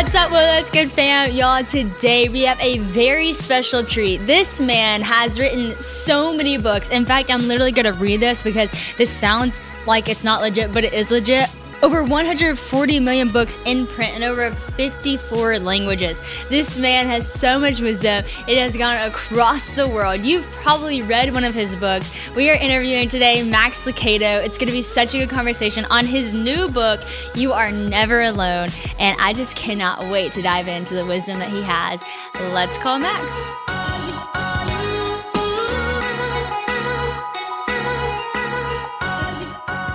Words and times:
What's 0.00 0.14
up, 0.14 0.30
Well 0.30 0.64
Good 0.72 0.90
fam? 0.90 1.30
Y'all, 1.32 1.62
today 1.62 2.30
we 2.30 2.40
have 2.44 2.58
a 2.58 2.78
very 2.78 3.34
special 3.34 3.84
treat. 3.84 4.16
This 4.26 4.58
man 4.58 5.02
has 5.02 5.38
written 5.38 5.74
so 5.74 6.32
many 6.32 6.56
books. 6.56 6.88
In 6.88 7.04
fact, 7.04 7.30
I'm 7.30 7.46
literally 7.46 7.70
gonna 7.70 7.92
read 7.92 8.20
this 8.20 8.42
because 8.42 8.72
this 8.96 9.10
sounds 9.10 9.60
like 9.86 10.08
it's 10.08 10.24
not 10.24 10.40
legit, 10.40 10.72
but 10.72 10.84
it 10.84 10.94
is 10.94 11.10
legit. 11.10 11.50
Over 11.82 12.02
140 12.02 13.00
million 13.00 13.30
books 13.30 13.58
in 13.64 13.86
print 13.86 14.14
in 14.14 14.22
over 14.22 14.50
54 14.50 15.60
languages. 15.60 16.20
This 16.50 16.78
man 16.78 17.06
has 17.06 17.30
so 17.30 17.58
much 17.58 17.80
wisdom, 17.80 18.22
it 18.46 18.58
has 18.58 18.76
gone 18.76 18.98
across 19.08 19.74
the 19.74 19.88
world. 19.88 20.24
You've 20.24 20.44
probably 20.50 21.00
read 21.00 21.32
one 21.32 21.44
of 21.44 21.54
his 21.54 21.74
books. 21.76 22.14
We 22.36 22.50
are 22.50 22.54
interviewing 22.54 23.08
today 23.08 23.48
Max 23.48 23.86
Lucado. 23.86 24.44
It's 24.44 24.58
going 24.58 24.68
to 24.68 24.72
be 24.72 24.82
such 24.82 25.14
a 25.14 25.18
good 25.20 25.30
conversation 25.30 25.86
on 25.86 26.04
his 26.04 26.34
new 26.34 26.68
book, 26.68 27.00
You 27.34 27.52
Are 27.52 27.70
Never 27.72 28.22
Alone. 28.22 28.68
And 28.98 29.16
I 29.18 29.32
just 29.32 29.56
cannot 29.56 30.02
wait 30.10 30.34
to 30.34 30.42
dive 30.42 30.68
into 30.68 30.94
the 30.94 31.06
wisdom 31.06 31.38
that 31.38 31.48
he 31.48 31.62
has. 31.62 32.04
Let's 32.52 32.76
call 32.76 32.98
Max. 32.98 33.69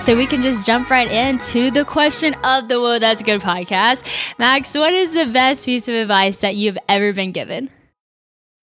So 0.05 0.15
we 0.15 0.27
can 0.27 0.43
just 0.43 0.67
jump 0.67 0.91
right 0.91 1.09
into 1.09 1.71
the 1.71 1.83
question 1.83 2.35
of 2.43 2.67
the 2.67 2.79
Whoa 2.79 2.99
That's 2.99 3.23
Good 3.23 3.41
podcast. 3.41 4.05
Max, 4.37 4.75
what 4.75 4.93
is 4.93 5.13
the 5.13 5.25
best 5.25 5.65
piece 5.65 5.87
of 5.87 5.95
advice 5.95 6.37
that 6.41 6.55
you've 6.55 6.77
ever 6.87 7.11
been 7.11 7.31
given? 7.31 7.71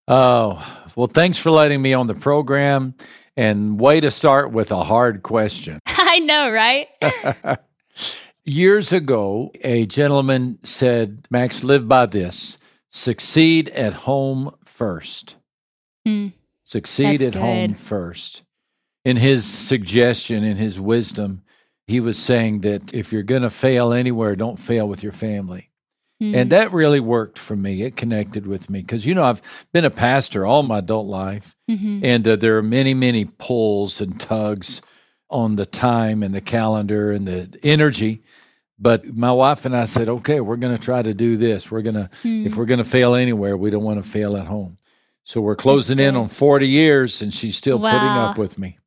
Oh, 0.07 0.66
well, 0.95 1.05
thanks 1.05 1.38
for 1.38 1.52
letting 1.52 1.79
me 1.79 1.94
on 1.94 2.07
the 2.07 2.16
program. 2.16 2.95
And 3.35 3.79
way 3.79 3.99
to 3.99 4.09
start 4.09 4.52
with 4.52 4.71
a 4.71 4.83
hard 4.83 5.21
question. 5.21 5.79
I 5.85 6.17
know, 6.17 6.49
right? 6.49 6.88
Years 8.44 8.91
ago, 8.91 9.51
a 9.63 9.85
gentleman 9.85 10.57
said, 10.63 11.27
Max, 11.29 11.63
live 11.63 11.88
by 11.88 12.07
this 12.07 12.57
succeed 12.89 13.69
at 13.69 13.94
home 13.94 14.55
first. 14.66 15.35
Hmm. 16.03 16.29
Succeed 16.63 17.22
at 17.22 17.35
home 17.35 17.67
good. 17.67 17.77
first. 17.77 18.41
In 19.08 19.16
his 19.16 19.45
suggestion, 19.45 20.44
in 20.44 20.58
his 20.58 20.81
wisdom, 20.81 21.41
he 21.86 22.02
was 22.02 22.17
saying 22.17 22.59
that 22.61 22.94
if 22.94 23.13
you're 23.13 23.23
going 23.23 23.44
to 23.44 23.50
fail 23.50 23.94
anywhere, 23.94 24.36
don't 24.36 24.59
fail 24.59 24.86
with 24.86 25.02
your 25.02 25.13
family. 25.13 25.69
Hmm. 26.19 26.36
And 26.36 26.50
that 26.52 26.73
really 26.73 27.00
worked 27.00 27.39
for 27.39 27.55
me. 27.55 27.83
It 27.83 27.95
connected 27.95 28.45
with 28.45 28.69
me 28.69 28.81
because, 28.81 29.05
you 29.05 29.16
know, 29.16 29.23
I've 29.23 29.41
been 29.72 29.85
a 29.85 29.89
pastor 29.89 30.45
all 30.45 30.61
my 30.63 30.80
adult 30.80 31.08
life. 31.08 31.55
Mhm. 31.72 32.02
And 32.03 32.28
uh, 32.28 32.35
there 32.35 32.58
are 32.58 32.61
many, 32.63 32.94
many 32.94 33.23
pulls 33.23 34.02
and 34.02 34.19
tugs 34.19 34.81
on 35.30 35.55
the 35.55 35.66
time 35.66 36.22
and 36.22 36.35
the 36.35 36.41
calendar 36.41 37.11
and 37.13 37.25
the 37.25 37.58
energy. 37.63 38.23
But 38.78 39.16
my 39.16 39.31
wife 39.31 39.66
and 39.66 39.73
I 39.75 39.85
said, 39.85 40.09
okay, 40.09 40.41
we're 40.41 40.58
going 40.58 40.75
to 40.75 40.83
try 40.83 41.02
to 41.02 41.13
do 41.13 41.38
this. 41.38 41.72
We're 41.72 41.81
going 41.81 41.95
to, 41.95 42.09
Hmm. 42.23 42.45
if 42.45 42.58
we're 42.58 42.66
going 42.66 42.83
to 42.83 42.83
fail 42.83 43.16
anywhere, 43.16 43.55
we 43.55 43.69
don't 43.69 43.83
want 43.83 44.03
to 44.03 44.09
fail 44.09 44.35
at 44.35 44.47
home. 44.47 44.80
So 45.23 45.39
we're 45.39 45.55
closing 45.55 46.00
in 46.00 46.17
on 46.17 46.28
40 46.28 46.67
years 46.67 47.22
and 47.22 47.33
she's 47.33 47.55
still 47.55 47.80
putting 47.80 48.00
up 48.00 48.38
with 48.38 48.57
me. 48.57 48.79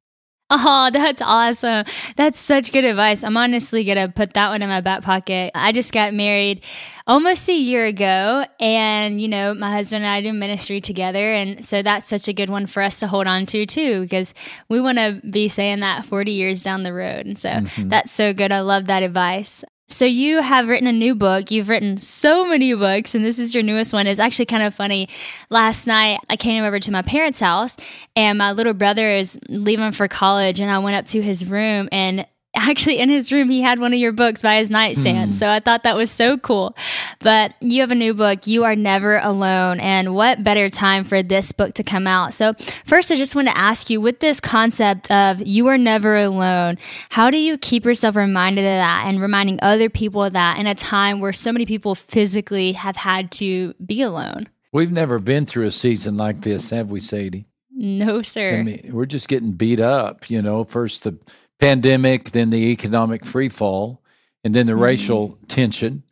Oh, 0.51 0.91
that's 0.93 1.23
awesome. 1.23 1.85
That's 2.17 2.39
such 2.39 2.73
good 2.73 2.85
advice. 2.85 3.23
I'm 3.23 3.37
honestly 3.37 3.85
going 3.85 3.99
to 3.99 4.09
put 4.09 4.35
that 4.35 4.49
one 4.49 4.63
in 4.63 4.69
my 4.69 4.81
back 4.81 5.03
pocket. 5.03 5.53
I 5.55 5.71
just 5.71 5.93
got 5.93 6.13
married 6.13 6.63
almost 7.07 7.49
a 7.49 7.55
year 7.55 7.87
ago, 7.87 8.45
and, 8.59 9.21
you 9.21 9.29
know, 9.29 9.55
my 9.55 9.71
husband 9.71 10.05
and 10.05 10.11
I 10.13 10.21
do 10.21 10.33
ministry 10.33 10.81
together. 10.81 11.33
And 11.35 11.65
so 11.65 11.83
that's 11.83 12.09
such 12.09 12.27
a 12.27 12.33
good 12.33 12.51
one 12.51 12.67
for 12.67 12.83
us 12.83 12.99
to 13.01 13.07
hold 13.07 13.29
on 13.29 13.47
to, 13.47 13.65
too, 13.65 14.03
because 14.03 14.35
we 14.69 14.81
want 14.81 14.99
to 14.99 15.21
be 15.29 15.49
saying 15.49 15.81
that 15.81 16.05
40 16.05 16.33
years 16.33 16.63
down 16.63 16.83
the 16.83 16.93
road. 16.93 17.27
And 17.27 17.39
so 17.39 17.51
mm-hmm. 17.51 17.89
that's 17.89 18.11
so 18.11 18.33
good. 18.33 18.51
I 18.51 18.61
love 18.61 18.87
that 18.87 19.03
advice. 19.03 19.65
So 19.91 20.05
you 20.05 20.41
have 20.41 20.69
written 20.69 20.87
a 20.87 20.93
new 20.93 21.15
book. 21.15 21.51
You've 21.51 21.69
written 21.69 21.99
so 21.99 22.47
many 22.47 22.73
books, 22.75 23.15
and 23.15 23.25
this 23.25 23.39
is 23.39 23.53
your 23.53 23.63
newest 23.63 23.93
one. 23.93 24.07
It's 24.07 24.21
actually 24.21 24.47
kind 24.47 24.63
of 24.63 24.75
funny. 24.75 25.09
Last 25.51 25.87
night, 25.87 26.21
I 26.31 26.37
came 26.37 26.65
over 26.65 26.79
to 26.79 26.91
my 26.91 27.03
parents' 27.03 27.41
house, 27.41 27.77
and 28.17 28.39
my 28.39 28.53
little 28.53 28.73
brother 28.73 29.11
is 29.11 29.39
leaving 29.49 29.93
for 29.93 30.09
college, 30.09 30.61
and 30.61 30.71
I 30.71 30.79
went 30.79 30.97
up 30.97 31.07
to 31.07 31.21
his 31.21 31.45
room, 31.45 31.89
and 31.93 32.25
actually 32.55 32.99
in 32.99 33.09
his 33.09 33.33
room 33.33 33.49
he 33.49 33.61
had 33.61 33.79
one 33.79 33.93
of 33.93 33.99
your 33.99 34.13
books 34.13 34.43
by 34.43 34.57
his 34.57 34.71
nightstand. 34.71 35.35
Mm. 35.35 35.37
So 35.37 35.49
I 35.49 35.61
thought 35.61 35.85
that 35.85 35.97
was 35.97 36.11
so 36.11 36.37
cool. 36.39 36.77
But 37.21 37.55
you 37.61 37.81
have 37.81 37.91
a 37.91 37.95
new 37.95 38.15
book, 38.15 38.47
You 38.47 38.65
Are 38.65 38.75
Never 38.75 39.19
Alone, 39.19 39.79
and 39.81 40.15
what 40.15 40.43
better 40.43 40.69
time 40.69 41.05
for 41.05 41.23
this 41.23 41.53
book 41.53 41.75
to 41.75 41.83
come 41.83 42.07
out? 42.07 42.35
So 42.35 42.55
first, 42.85 43.11
I 43.11 43.17
just 43.17 43.35
want 43.35 43.49
to 43.49 43.57
ask 43.57 43.91
you, 43.91 44.01
with 44.01 44.21
this 44.21 44.41
concept 44.41 45.11
of 45.11 45.47
you 45.47 45.67
are 45.69 45.79
never 45.79 46.17
alone, 46.17 46.79
how 47.11 47.31
do 47.31 47.37
you 47.37 47.59
keep 47.59 47.85
yourself 47.85 48.17
reminded 48.17 48.63
of 48.63 48.79
that 48.79 49.05
and 49.07 49.21
reminding 49.21 49.59
other 49.63 49.89
people 49.89 50.25
of 50.25 50.33
that 50.33 50.59
in 50.59 50.67
a 50.67 50.75
time 50.75 51.21
where 51.21 51.33
so 51.33 51.53
many 51.53 51.67
people 51.67 51.95
physically 51.95 52.73
have 52.73 52.97
had 52.97 53.31
to 53.33 53.75
be 53.85 54.03
alone? 54.03 54.49
We've 54.73 54.93
never 54.93 55.19
been 55.19 55.47
through 55.47 55.67
a 55.67 55.73
season 55.73 56.17
like 56.17 56.43
this, 56.43 56.71
have 56.71 56.91
we, 56.91 57.01
Sadie? 57.01 57.47
No, 57.73 58.23
sir. 58.23 58.59
I 58.59 58.63
mean, 58.63 58.91
we're 58.93 59.07
just 59.07 59.27
getting 59.27 59.53
beat 59.53 59.81
up. 59.81 60.31
You 60.31 60.43
know, 60.43 60.65
first 60.65 61.05
the 61.05 61.19
pandemic, 61.61 62.31
then 62.31 62.51
the 62.51 62.71
economic 62.73 63.25
free 63.25 63.49
fall, 63.49 64.03
and 64.45 64.55
then 64.55 64.67
the 64.67 64.77
racial 64.77 65.39
tension, 65.49 66.03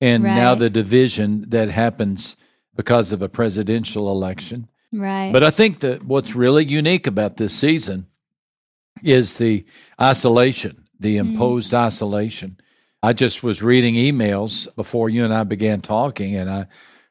and 0.00 0.22
now 0.22 0.52
Mm-hmm. 0.52 0.60
The 0.60 0.70
division 0.70 1.44
that 1.48 1.68
happens 1.70 2.36
because 2.74 3.12
of 3.12 3.22
a 3.22 3.28
presidential 3.28 4.10
election. 4.10 4.68
right. 4.92 5.32
But 5.32 5.42
I 5.42 5.50
think 5.50 5.80
that 5.80 6.04
what's 6.04 6.34
really 6.34 6.64
unique 6.64 7.06
about 7.06 7.36
this 7.38 7.54
season 7.54 8.06
is 9.02 9.38
the 9.38 9.64
isolation, 10.00 10.84
the 11.00 11.16
Mm-hmm. 11.16 11.32
imposed 11.32 11.72
isolation. 11.72 12.58
I 13.02 13.12
just 13.12 13.42
was 13.42 13.62
reading 13.62 13.94
emails 13.94 14.66
before 14.74 15.08
you 15.08 15.24
and 15.24 15.32
I 15.32 15.44
began 15.44 15.80
talking, 15.80 16.34
and 16.36 16.50
I 16.50 16.66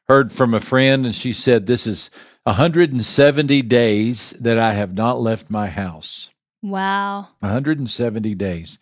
heard 0.08 0.30
from 0.30 0.54
a 0.54 0.60
friend, 0.60 1.06
and 1.06 1.14
she 1.14 1.32
said, 1.32 1.66
This 1.66 1.86
is 1.86 2.10
170 2.44 3.62
days 3.62 4.30
that 4.40 4.58
I 4.58 4.72
have 4.74 4.94
not 4.94 5.20
left 5.20 5.50
my 5.50 5.66
house. 5.68 6.30
Wow. 6.62 7.28
170 7.40 8.34
days. 8.34 8.78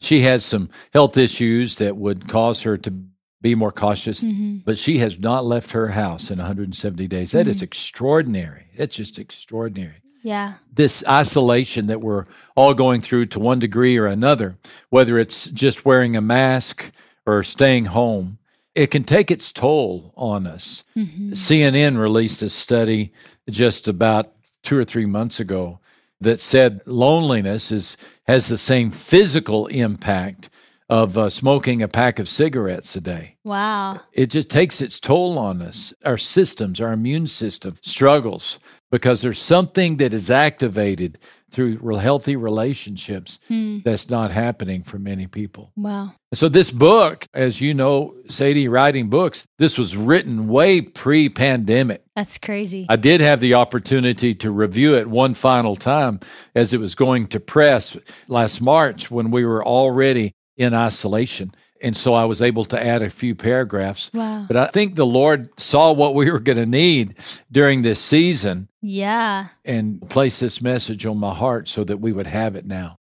She 0.00 0.20
has 0.22 0.44
some 0.44 0.70
health 0.92 1.16
issues 1.16 1.76
that 1.76 1.96
would 1.96 2.28
cause 2.28 2.62
her 2.62 2.76
to 2.78 2.92
be 3.40 3.54
more 3.54 3.72
cautious, 3.72 4.22
Mm-hmm. 4.22 4.58
but 4.64 4.78
she 4.78 4.98
has 4.98 5.18
not 5.18 5.44
left 5.44 5.70
her 5.72 5.88
house 5.88 6.30
in 6.30 6.38
170 6.38 7.06
days. 7.06 7.30
That 7.32 7.46
is 7.48 7.62
extraordinary. 7.62 8.66
It's 8.74 8.96
just 8.96 9.18
extraordinary. 9.18 10.02
Yeah. 10.22 10.54
This 10.72 11.04
isolation 11.08 11.86
that 11.86 12.00
we're 12.00 12.26
all 12.56 12.74
going 12.74 13.00
through 13.00 13.26
to 13.26 13.38
one 13.40 13.60
degree 13.60 13.96
or 13.96 14.06
another, 14.06 14.56
whether 14.90 15.18
it's 15.18 15.46
just 15.48 15.84
wearing 15.84 16.16
a 16.16 16.20
mask 16.20 16.90
or 17.26 17.42
staying 17.44 17.86
home, 17.86 18.38
it 18.74 18.88
can 18.90 19.04
take 19.04 19.30
its 19.30 19.52
toll 19.52 20.12
on 20.16 20.46
us. 20.46 20.82
CNN 20.96 21.98
released 21.98 22.42
a 22.42 22.48
study 22.50 23.12
just 23.48 23.86
about 23.88 24.32
two 24.62 24.76
or 24.76 24.84
three 24.84 25.06
months 25.06 25.40
ago 25.40 25.78
that 26.20 26.40
said 26.40 26.80
loneliness 26.86 27.70
is 27.72 27.96
has 28.26 28.48
the 28.48 28.58
same 28.58 28.90
physical 28.90 29.66
impact 29.68 30.50
of 30.88 31.18
uh, 31.18 31.28
smoking 31.28 31.82
a 31.82 31.88
pack 31.88 32.18
of 32.18 32.28
cigarettes 32.28 32.96
a 32.96 33.00
day. 33.00 33.36
Wow. 33.44 34.00
It 34.12 34.30
just 34.30 34.48
takes 34.50 34.80
its 34.80 34.98
toll 34.98 35.38
on 35.38 35.60
us. 35.60 35.92
Our 36.04 36.16
systems, 36.16 36.80
our 36.80 36.92
immune 36.92 37.26
system 37.26 37.76
struggles 37.82 38.58
because 38.90 39.20
there's 39.20 39.38
something 39.38 39.98
that 39.98 40.14
is 40.14 40.30
activated 40.30 41.18
through 41.50 41.78
real 41.80 41.98
healthy 41.98 42.36
relationships 42.36 43.38
hmm. 43.48 43.78
that's 43.84 44.10
not 44.10 44.30
happening 44.30 44.82
for 44.82 44.98
many 44.98 45.26
people. 45.26 45.72
Wow. 45.76 46.12
So, 46.34 46.48
this 46.48 46.70
book, 46.70 47.26
as 47.32 47.60
you 47.60 47.72
know, 47.74 48.14
Sadie, 48.28 48.68
writing 48.68 49.08
books, 49.08 49.46
this 49.58 49.78
was 49.78 49.96
written 49.96 50.48
way 50.48 50.80
pre 50.82 51.28
pandemic. 51.28 52.02
That's 52.14 52.38
crazy. 52.38 52.86
I 52.88 52.96
did 52.96 53.20
have 53.20 53.40
the 53.40 53.54
opportunity 53.54 54.34
to 54.36 54.50
review 54.50 54.94
it 54.96 55.08
one 55.08 55.34
final 55.34 55.76
time 55.76 56.20
as 56.54 56.72
it 56.72 56.80
was 56.80 56.94
going 56.94 57.28
to 57.28 57.40
press 57.40 57.96
last 58.28 58.60
March 58.60 59.10
when 59.10 59.30
we 59.30 59.44
were 59.44 59.64
already 59.64 60.34
in 60.56 60.74
isolation. 60.74 61.52
And 61.82 61.96
so 61.96 62.14
I 62.14 62.24
was 62.24 62.42
able 62.42 62.64
to 62.66 62.84
add 62.84 63.02
a 63.02 63.10
few 63.10 63.34
paragraphs. 63.34 64.10
Wow. 64.12 64.44
But 64.48 64.56
I 64.56 64.66
think 64.66 64.96
the 64.96 65.06
Lord 65.06 65.48
saw 65.58 65.92
what 65.92 66.14
we 66.14 66.30
were 66.30 66.40
going 66.40 66.58
to 66.58 66.66
need 66.66 67.16
during 67.50 67.82
this 67.82 68.00
season 68.00 68.68
yeah. 68.82 69.48
and 69.64 70.02
placed 70.10 70.40
this 70.40 70.60
message 70.60 71.06
on 71.06 71.18
my 71.18 71.34
heart 71.34 71.68
so 71.68 71.84
that 71.84 71.98
we 71.98 72.12
would 72.12 72.26
have 72.26 72.56
it 72.56 72.66
now. 72.66 72.98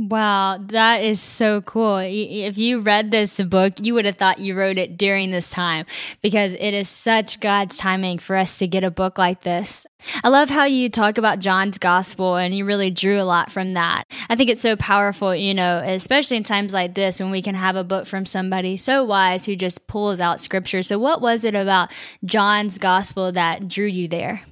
Wow, 0.00 0.56
that 0.68 1.02
is 1.02 1.20
so 1.20 1.60
cool. 1.60 1.98
If 1.98 2.56
you 2.56 2.80
read 2.80 3.10
this 3.10 3.38
book, 3.38 3.74
you 3.82 3.92
would 3.92 4.06
have 4.06 4.16
thought 4.16 4.38
you 4.38 4.54
wrote 4.54 4.78
it 4.78 4.96
during 4.96 5.30
this 5.30 5.50
time 5.50 5.84
because 6.22 6.54
it 6.54 6.72
is 6.72 6.88
such 6.88 7.38
God's 7.38 7.76
timing 7.76 8.18
for 8.18 8.34
us 8.34 8.56
to 8.60 8.66
get 8.66 8.82
a 8.82 8.90
book 8.90 9.18
like 9.18 9.42
this. 9.42 9.86
I 10.24 10.30
love 10.30 10.48
how 10.48 10.64
you 10.64 10.88
talk 10.88 11.18
about 11.18 11.38
John's 11.38 11.76
gospel 11.76 12.36
and 12.36 12.56
you 12.56 12.64
really 12.64 12.90
drew 12.90 13.20
a 13.20 13.28
lot 13.28 13.52
from 13.52 13.74
that. 13.74 14.04
I 14.30 14.36
think 14.36 14.48
it's 14.48 14.62
so 14.62 14.74
powerful, 14.74 15.36
you 15.36 15.52
know, 15.52 15.82
especially 15.84 16.38
in 16.38 16.44
times 16.44 16.72
like 16.72 16.94
this 16.94 17.20
when 17.20 17.30
we 17.30 17.42
can 17.42 17.54
have 17.54 17.76
a 17.76 17.84
book 17.84 18.06
from 18.06 18.24
somebody 18.24 18.78
so 18.78 19.04
wise 19.04 19.44
who 19.44 19.54
just 19.54 19.86
pulls 19.86 20.18
out 20.18 20.40
scripture. 20.40 20.82
So, 20.82 20.98
what 20.98 21.20
was 21.20 21.44
it 21.44 21.54
about 21.54 21.92
John's 22.24 22.78
gospel 22.78 23.32
that 23.32 23.68
drew 23.68 23.84
you 23.84 24.08
there? 24.08 24.44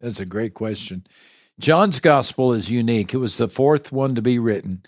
That's 0.00 0.20
a 0.20 0.24
great 0.24 0.54
question. 0.54 1.06
John's 1.58 2.00
gospel 2.00 2.52
is 2.52 2.70
unique. 2.70 3.14
It 3.14 3.18
was 3.18 3.36
the 3.36 3.48
fourth 3.48 3.92
one 3.92 4.14
to 4.14 4.22
be 4.22 4.38
written. 4.38 4.82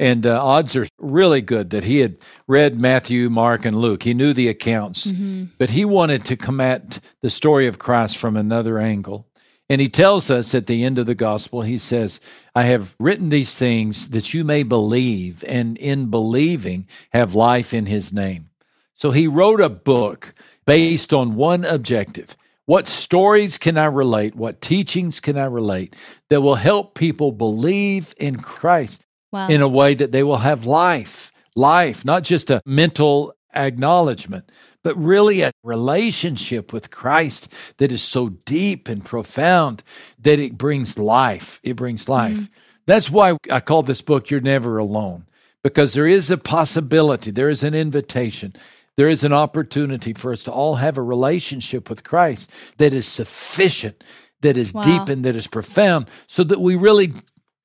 And 0.00 0.26
uh, 0.26 0.44
odds 0.44 0.76
are 0.76 0.86
really 0.98 1.40
good 1.40 1.70
that 1.70 1.84
he 1.84 1.98
had 1.98 2.18
read 2.46 2.78
Matthew, 2.78 3.28
Mark, 3.30 3.64
and 3.64 3.76
Luke. 3.76 4.04
He 4.04 4.14
knew 4.14 4.32
the 4.32 4.48
accounts, 4.48 5.08
mm-hmm. 5.08 5.46
but 5.58 5.70
he 5.70 5.84
wanted 5.84 6.24
to 6.26 6.36
come 6.36 6.60
at 6.60 7.00
the 7.20 7.30
story 7.30 7.66
of 7.66 7.80
Christ 7.80 8.16
from 8.16 8.36
another 8.36 8.78
angle. 8.78 9.26
And 9.68 9.80
he 9.80 9.88
tells 9.88 10.30
us 10.30 10.54
at 10.54 10.66
the 10.66 10.84
end 10.84 10.98
of 10.98 11.06
the 11.06 11.14
gospel, 11.14 11.62
he 11.62 11.78
says, 11.78 12.20
I 12.54 12.62
have 12.64 12.96
written 12.98 13.28
these 13.28 13.54
things 13.54 14.10
that 14.10 14.32
you 14.32 14.44
may 14.44 14.62
believe, 14.62 15.44
and 15.46 15.76
in 15.78 16.10
believing, 16.10 16.88
have 17.12 17.34
life 17.34 17.74
in 17.74 17.86
his 17.86 18.12
name. 18.12 18.50
So 18.94 19.10
he 19.10 19.26
wrote 19.26 19.60
a 19.60 19.68
book 19.68 20.32
based 20.64 21.12
on 21.12 21.34
one 21.34 21.64
objective 21.64 22.36
what 22.68 22.86
stories 22.86 23.56
can 23.56 23.78
I 23.78 23.86
relate? 23.86 24.34
What 24.34 24.60
teachings 24.60 25.20
can 25.20 25.38
I 25.38 25.46
relate 25.46 25.96
that 26.28 26.42
will 26.42 26.56
help 26.56 26.94
people 26.94 27.32
believe 27.32 28.12
in 28.18 28.36
Christ 28.36 29.02
wow. 29.32 29.48
in 29.48 29.62
a 29.62 29.68
way 29.68 29.94
that 29.94 30.12
they 30.12 30.22
will 30.22 30.36
have 30.36 30.66
life? 30.66 31.32
Life, 31.56 32.04
not 32.04 32.24
just 32.24 32.50
a 32.50 32.60
mental 32.66 33.32
acknowledgement, 33.54 34.52
but 34.84 35.02
really 35.02 35.40
a 35.40 35.50
relationship 35.64 36.70
with 36.70 36.90
Christ 36.90 37.78
that 37.78 37.90
is 37.90 38.02
so 38.02 38.28
deep 38.28 38.86
and 38.86 39.02
profound 39.02 39.82
that 40.18 40.38
it 40.38 40.58
brings 40.58 40.98
life. 40.98 41.60
It 41.62 41.74
brings 41.74 42.06
life. 42.06 42.36
Mm-hmm. 42.36 42.52
That's 42.84 43.08
why 43.08 43.38
I 43.50 43.60
call 43.60 43.82
this 43.82 44.02
book 44.02 44.28
You're 44.28 44.42
Never 44.42 44.76
Alone, 44.76 45.24
because 45.62 45.94
there 45.94 46.06
is 46.06 46.30
a 46.30 46.36
possibility, 46.36 47.30
there 47.30 47.48
is 47.48 47.64
an 47.64 47.74
invitation 47.74 48.54
there 48.98 49.08
is 49.08 49.22
an 49.22 49.32
opportunity 49.32 50.12
for 50.12 50.32
us 50.32 50.42
to 50.42 50.50
all 50.50 50.74
have 50.74 50.98
a 50.98 51.02
relationship 51.02 51.88
with 51.88 52.02
Christ 52.02 52.50
that 52.78 52.92
is 52.92 53.06
sufficient, 53.06 54.02
that 54.40 54.56
is 54.56 54.74
wow. 54.74 54.80
deep, 54.80 55.08
and 55.08 55.24
that 55.24 55.36
is 55.36 55.46
profound, 55.46 56.08
so 56.26 56.42
that 56.42 56.60
we 56.60 56.74
really 56.74 57.12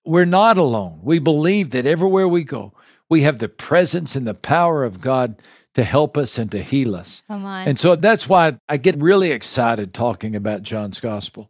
we're 0.05 0.25
not 0.25 0.59
alone. 0.59 0.99
We 1.01 1.17
believe 1.17 1.71
that 1.71 1.87
everywhere 1.87 2.27
we 2.27 2.43
go, 2.43 2.73
we 3.09 3.23
have 3.23 3.39
the 3.39 3.49
presence 3.49 4.15
and 4.15 4.27
the 4.27 4.35
power 4.35 4.83
of 4.83 5.01
God 5.01 5.41
to 5.73 5.83
help 5.83 6.19
us 6.19 6.37
and 6.37 6.51
to 6.51 6.61
heal 6.61 6.95
us. 6.95 7.23
And 7.67 7.79
so 7.79 7.95
that's 7.95 8.29
why 8.29 8.59
I 8.69 8.77
get 8.77 8.95
really 9.01 9.31
excited 9.31 9.91
talking 9.91 10.35
about 10.35 10.61
John's 10.61 10.99
gospel 10.99 11.49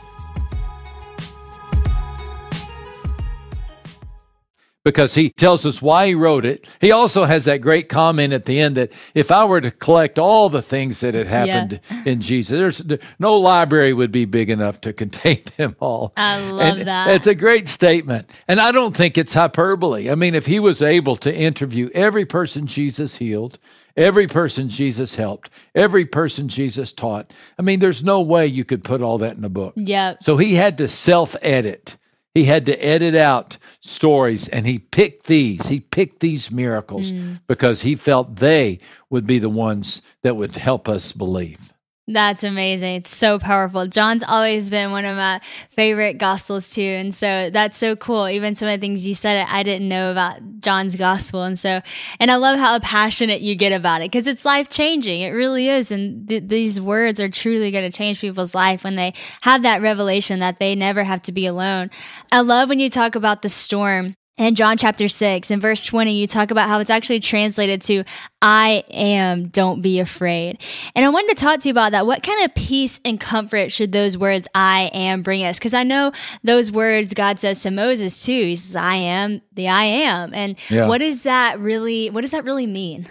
Because 4.83 5.13
he 5.13 5.29
tells 5.29 5.65
us 5.65 5.81
why 5.81 6.07
he 6.07 6.15
wrote 6.15 6.45
it. 6.45 6.67
He 6.79 6.91
also 6.91 7.25
has 7.25 7.45
that 7.45 7.59
great 7.59 7.87
comment 7.87 8.33
at 8.33 8.45
the 8.45 8.59
end 8.59 8.77
that 8.77 8.91
if 9.13 9.31
I 9.31 9.45
were 9.45 9.61
to 9.61 9.71
collect 9.71 10.17
all 10.17 10.49
the 10.49 10.61
things 10.61 11.01
that 11.01 11.13
had 11.13 11.27
happened 11.27 11.79
yeah. 11.89 12.03
in 12.05 12.21
Jesus, 12.21 12.79
there's 12.79 12.99
no 13.19 13.37
library 13.37 13.93
would 13.93 14.11
be 14.11 14.25
big 14.25 14.49
enough 14.49 14.81
to 14.81 14.93
contain 15.01 15.41
them 15.57 15.75
all. 15.79 16.13
I 16.17 16.39
love 16.49 16.77
and 16.77 16.87
that. 16.87 17.09
It's 17.15 17.27
a 17.27 17.35
great 17.35 17.67
statement. 17.67 18.29
And 18.47 18.59
I 18.59 18.71
don't 18.71 18.95
think 18.95 19.17
it's 19.17 19.33
hyperbole. 19.33 20.09
I 20.09 20.15
mean, 20.15 20.35
if 20.35 20.47
he 20.47 20.59
was 20.59 20.81
able 20.81 21.15
to 21.17 21.35
interview 21.35 21.89
every 21.93 22.25
person 22.25 22.65
Jesus 22.65 23.17
healed, 23.17 23.59
every 23.95 24.27
person 24.27 24.69
Jesus 24.69 25.15
helped, 25.15 25.51
every 25.75 26.05
person 26.05 26.47
Jesus 26.47 26.93
taught, 26.93 27.33
I 27.59 27.61
mean, 27.61 27.79
there's 27.79 28.03
no 28.03 28.21
way 28.21 28.47
you 28.47 28.65
could 28.65 28.83
put 28.83 29.01
all 29.01 29.19
that 29.19 29.37
in 29.37 29.43
a 29.43 29.49
book. 29.49 29.73
Yeah. 29.75 30.15
So 30.21 30.37
he 30.37 30.55
had 30.55 30.77
to 30.79 30.87
self 30.87 31.35
edit. 31.41 31.97
He 32.33 32.45
had 32.45 32.65
to 32.67 32.85
edit 32.85 33.13
out 33.13 33.57
stories 33.81 34.47
and 34.47 34.65
he 34.65 34.79
picked 34.79 35.25
these. 35.25 35.67
He 35.67 35.81
picked 35.81 36.21
these 36.21 36.49
miracles 36.49 37.11
mm. 37.11 37.41
because 37.45 37.81
he 37.81 37.95
felt 37.95 38.37
they 38.37 38.79
would 39.09 39.27
be 39.27 39.37
the 39.37 39.49
ones 39.49 40.01
that 40.23 40.37
would 40.37 40.55
help 40.55 40.87
us 40.87 41.11
believe. 41.11 41.70
That's 42.11 42.43
amazing. 42.43 42.95
It's 42.95 43.15
so 43.15 43.39
powerful. 43.39 43.87
John's 43.87 44.23
always 44.23 44.69
been 44.69 44.91
one 44.91 45.05
of 45.05 45.15
my 45.15 45.39
favorite 45.69 46.17
gospels 46.17 46.69
too. 46.69 46.81
And 46.81 47.15
so 47.15 47.49
that's 47.49 47.77
so 47.77 47.95
cool. 47.95 48.27
Even 48.27 48.55
some 48.55 48.67
of 48.67 48.79
the 48.79 48.85
things 48.85 49.07
you 49.07 49.13
said 49.13 49.47
I 49.49 49.63
didn't 49.63 49.87
know 49.87 50.11
about 50.11 50.39
John's 50.59 50.95
gospel. 50.97 51.43
And 51.43 51.57
so, 51.57 51.81
and 52.19 52.29
I 52.29 52.35
love 52.35 52.59
how 52.59 52.77
passionate 52.79 53.41
you 53.41 53.55
get 53.55 53.71
about 53.71 54.01
it 54.01 54.11
because 54.11 54.27
it's 54.27 54.43
life 54.43 54.67
changing. 54.67 55.21
It 55.21 55.29
really 55.29 55.69
is. 55.69 55.91
And 55.91 56.27
th- 56.27 56.43
these 56.47 56.81
words 56.81 57.21
are 57.21 57.29
truly 57.29 57.71
going 57.71 57.89
to 57.89 57.97
change 57.97 58.19
people's 58.19 58.53
life 58.53 58.83
when 58.83 58.95
they 58.95 59.13
have 59.41 59.63
that 59.63 59.81
revelation 59.81 60.39
that 60.39 60.59
they 60.59 60.75
never 60.75 61.03
have 61.03 61.21
to 61.23 61.31
be 61.31 61.45
alone. 61.45 61.89
I 62.31 62.41
love 62.41 62.67
when 62.67 62.79
you 62.79 62.89
talk 62.89 63.15
about 63.15 63.41
the 63.41 63.49
storm 63.49 64.15
And 64.41 64.57
John 64.57 64.75
chapter 64.75 65.07
6 65.07 65.51
in 65.51 65.59
verse 65.59 65.85
20, 65.85 66.13
you 66.13 66.25
talk 66.25 66.49
about 66.49 66.67
how 66.67 66.79
it's 66.79 66.89
actually 66.89 67.19
translated 67.19 67.83
to, 67.83 68.03
I 68.41 68.83
am, 68.89 69.49
don't 69.49 69.83
be 69.83 69.99
afraid. 69.99 70.57
And 70.95 71.05
I 71.05 71.09
wanted 71.09 71.37
to 71.37 71.43
talk 71.43 71.59
to 71.59 71.69
you 71.69 71.71
about 71.71 71.91
that. 71.91 72.07
What 72.07 72.23
kind 72.23 72.43
of 72.43 72.55
peace 72.55 72.99
and 73.05 73.19
comfort 73.19 73.71
should 73.71 73.91
those 73.91 74.17
words, 74.17 74.47
I 74.55 74.89
am, 74.95 75.21
bring 75.21 75.43
us? 75.43 75.59
Because 75.59 75.75
I 75.75 75.83
know 75.83 76.11
those 76.43 76.71
words 76.71 77.13
God 77.13 77.39
says 77.39 77.61
to 77.61 77.69
Moses 77.69 78.25
too. 78.25 78.45
He 78.47 78.55
says, 78.55 78.75
I 78.75 78.95
am 78.95 79.43
the 79.53 79.67
I 79.67 79.83
am. 79.83 80.33
And 80.33 80.57
yeah. 80.71 80.87
what 80.87 80.97
does 80.97 81.21
that 81.21 81.59
really, 81.59 82.09
what 82.09 82.21
does 82.21 82.31
that 82.31 82.43
really 82.43 82.65
mean? 82.65 83.05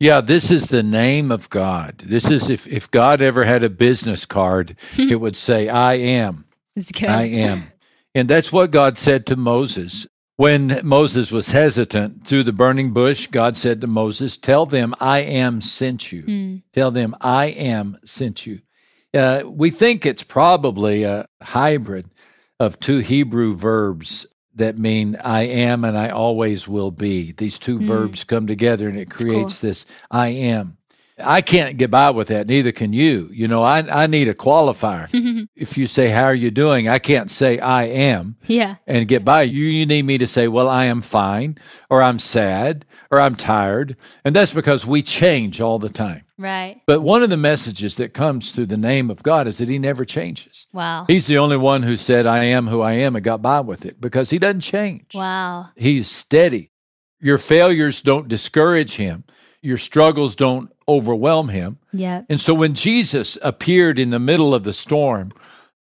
Yeah, 0.00 0.20
this 0.20 0.50
is 0.50 0.66
the 0.66 0.82
name 0.82 1.30
of 1.30 1.48
God. 1.48 1.98
This 1.98 2.28
is 2.28 2.50
if, 2.50 2.66
if 2.66 2.90
God 2.90 3.20
ever 3.20 3.44
had 3.44 3.62
a 3.62 3.70
business 3.70 4.26
card, 4.26 4.76
it 4.98 5.20
would 5.20 5.36
say, 5.36 5.68
I 5.68 5.94
am. 5.94 6.44
I 7.02 7.22
am. 7.22 7.70
And 8.16 8.28
that's 8.28 8.52
what 8.52 8.72
God 8.72 8.98
said 8.98 9.26
to 9.26 9.36
Moses. 9.36 10.08
When 10.42 10.80
Moses 10.82 11.30
was 11.30 11.52
hesitant 11.52 12.26
through 12.26 12.42
the 12.42 12.52
burning 12.52 12.92
bush, 12.92 13.28
God 13.28 13.56
said 13.56 13.80
to 13.80 13.86
Moses, 13.86 14.36
Tell 14.36 14.66
them 14.66 14.92
I 14.98 15.20
am 15.20 15.60
sent 15.60 16.10
you. 16.10 16.24
Mm. 16.24 16.62
Tell 16.72 16.90
them 16.90 17.14
I 17.20 17.44
am 17.44 17.96
sent 18.04 18.44
you. 18.44 18.58
Uh, 19.14 19.44
we 19.46 19.70
think 19.70 20.04
it's 20.04 20.24
probably 20.24 21.04
a 21.04 21.26
hybrid 21.40 22.06
of 22.58 22.80
two 22.80 22.98
Hebrew 22.98 23.54
verbs 23.54 24.26
that 24.56 24.76
mean 24.76 25.16
I 25.24 25.42
am 25.42 25.84
and 25.84 25.96
I 25.96 26.08
always 26.08 26.66
will 26.66 26.90
be. 26.90 27.30
These 27.30 27.60
two 27.60 27.78
mm. 27.78 27.84
verbs 27.84 28.24
come 28.24 28.48
together 28.48 28.88
and 28.88 28.98
it 28.98 29.10
creates 29.10 29.60
cool. 29.60 29.68
this 29.68 29.86
I 30.10 30.30
am. 30.30 30.76
I 31.24 31.40
can't 31.40 31.76
get 31.76 31.90
by 31.90 32.10
with 32.10 32.28
that. 32.28 32.46
Neither 32.46 32.72
can 32.72 32.92
you. 32.92 33.28
You 33.32 33.48
know, 33.48 33.62
I, 33.62 33.78
I 34.02 34.06
need 34.06 34.28
a 34.28 34.34
qualifier. 34.34 35.08
if 35.56 35.76
you 35.76 35.86
say, 35.86 36.08
How 36.08 36.24
are 36.24 36.34
you 36.34 36.50
doing? 36.50 36.88
I 36.88 36.98
can't 36.98 37.30
say 37.30 37.58
I 37.58 37.84
am. 37.84 38.36
Yeah. 38.46 38.76
And 38.86 39.08
get 39.08 39.24
by. 39.24 39.42
You, 39.42 39.64
you 39.64 39.86
need 39.86 40.04
me 40.04 40.18
to 40.18 40.26
say, 40.26 40.48
Well, 40.48 40.68
I 40.68 40.84
am 40.84 41.00
fine, 41.00 41.58
or 41.90 42.02
I'm 42.02 42.18
sad, 42.18 42.84
or 43.10 43.20
I'm 43.20 43.34
tired. 43.34 43.96
And 44.24 44.34
that's 44.34 44.54
because 44.54 44.86
we 44.86 45.02
change 45.02 45.60
all 45.60 45.78
the 45.78 45.88
time. 45.88 46.24
Right. 46.38 46.80
But 46.86 47.02
one 47.02 47.22
of 47.22 47.30
the 47.30 47.36
messages 47.36 47.96
that 47.96 48.14
comes 48.14 48.50
through 48.50 48.66
the 48.66 48.76
name 48.76 49.10
of 49.10 49.22
God 49.22 49.46
is 49.46 49.58
that 49.58 49.68
he 49.68 49.78
never 49.78 50.04
changes. 50.04 50.66
Wow. 50.72 51.04
He's 51.06 51.26
the 51.26 51.38
only 51.38 51.56
one 51.56 51.82
who 51.84 51.96
said, 51.96 52.26
I 52.26 52.44
am 52.44 52.66
who 52.66 52.80
I 52.80 52.92
am 52.92 53.14
and 53.14 53.24
got 53.24 53.42
by 53.42 53.60
with 53.60 53.86
it 53.86 54.00
because 54.00 54.30
he 54.30 54.38
doesn't 54.38 54.60
change. 54.60 55.14
Wow. 55.14 55.68
He's 55.76 56.10
steady. 56.10 56.72
Your 57.20 57.38
failures 57.38 58.02
don't 58.02 58.26
discourage 58.26 58.96
him, 58.96 59.22
your 59.60 59.78
struggles 59.78 60.34
don't 60.34 60.72
overwhelm 60.92 61.48
him. 61.48 61.78
Yeah. 61.92 62.22
And 62.28 62.40
so 62.40 62.54
when 62.54 62.74
Jesus 62.74 63.38
appeared 63.42 63.98
in 63.98 64.10
the 64.10 64.18
middle 64.18 64.54
of 64.54 64.64
the 64.64 64.72
storm, 64.72 65.32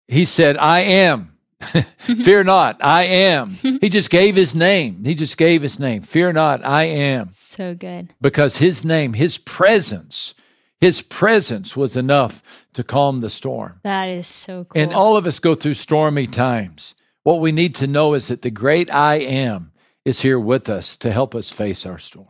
he 0.09 0.25
said, 0.25 0.57
I 0.57 0.81
am. 0.81 1.37
Fear 1.61 2.45
not, 2.45 2.83
I 2.83 3.05
am. 3.05 3.51
He 3.51 3.91
just 3.91 4.09
gave 4.09 4.35
his 4.35 4.55
name. 4.55 5.05
He 5.05 5.15
just 5.15 5.37
gave 5.37 5.63
his 5.63 5.79
name. 5.79 6.03
Fear 6.03 6.33
not, 6.33 6.65
I 6.65 6.85
am. 6.85 7.31
So 7.33 7.75
good. 7.75 8.15
Because 8.21 8.57
his 8.57 8.85
name, 8.85 9.13
his 9.13 9.37
presence, 9.37 10.35
his 10.81 11.03
presence 11.03 11.77
was 11.77 11.97
enough 11.97 12.67
to 12.73 12.83
calm 12.83 13.21
the 13.21 13.29
storm. 13.29 13.81
That 13.83 14.09
is 14.09 14.27
so 14.27 14.65
cool. 14.65 14.83
And 14.83 14.95
all 14.95 15.17
of 15.17 15.27
us 15.27 15.39
go 15.39 15.55
through 15.55 15.75
stormy 15.75 16.27
times. 16.27 16.95
What 17.23 17.41
we 17.41 17.53
need 17.53 17.75
to 17.77 17.87
know 17.87 18.15
is 18.15 18.29
that 18.29 18.41
the 18.41 18.51
great 18.51 18.93
I 18.93 19.17
am 19.17 19.73
is 20.05 20.23
here 20.23 20.41
with 20.41 20.71
us 20.71 20.97
to 20.99 21.13
help 21.13 21.35
us 21.35 21.51
face 21.51 21.85
our 21.85 21.99
storm. 21.99 22.29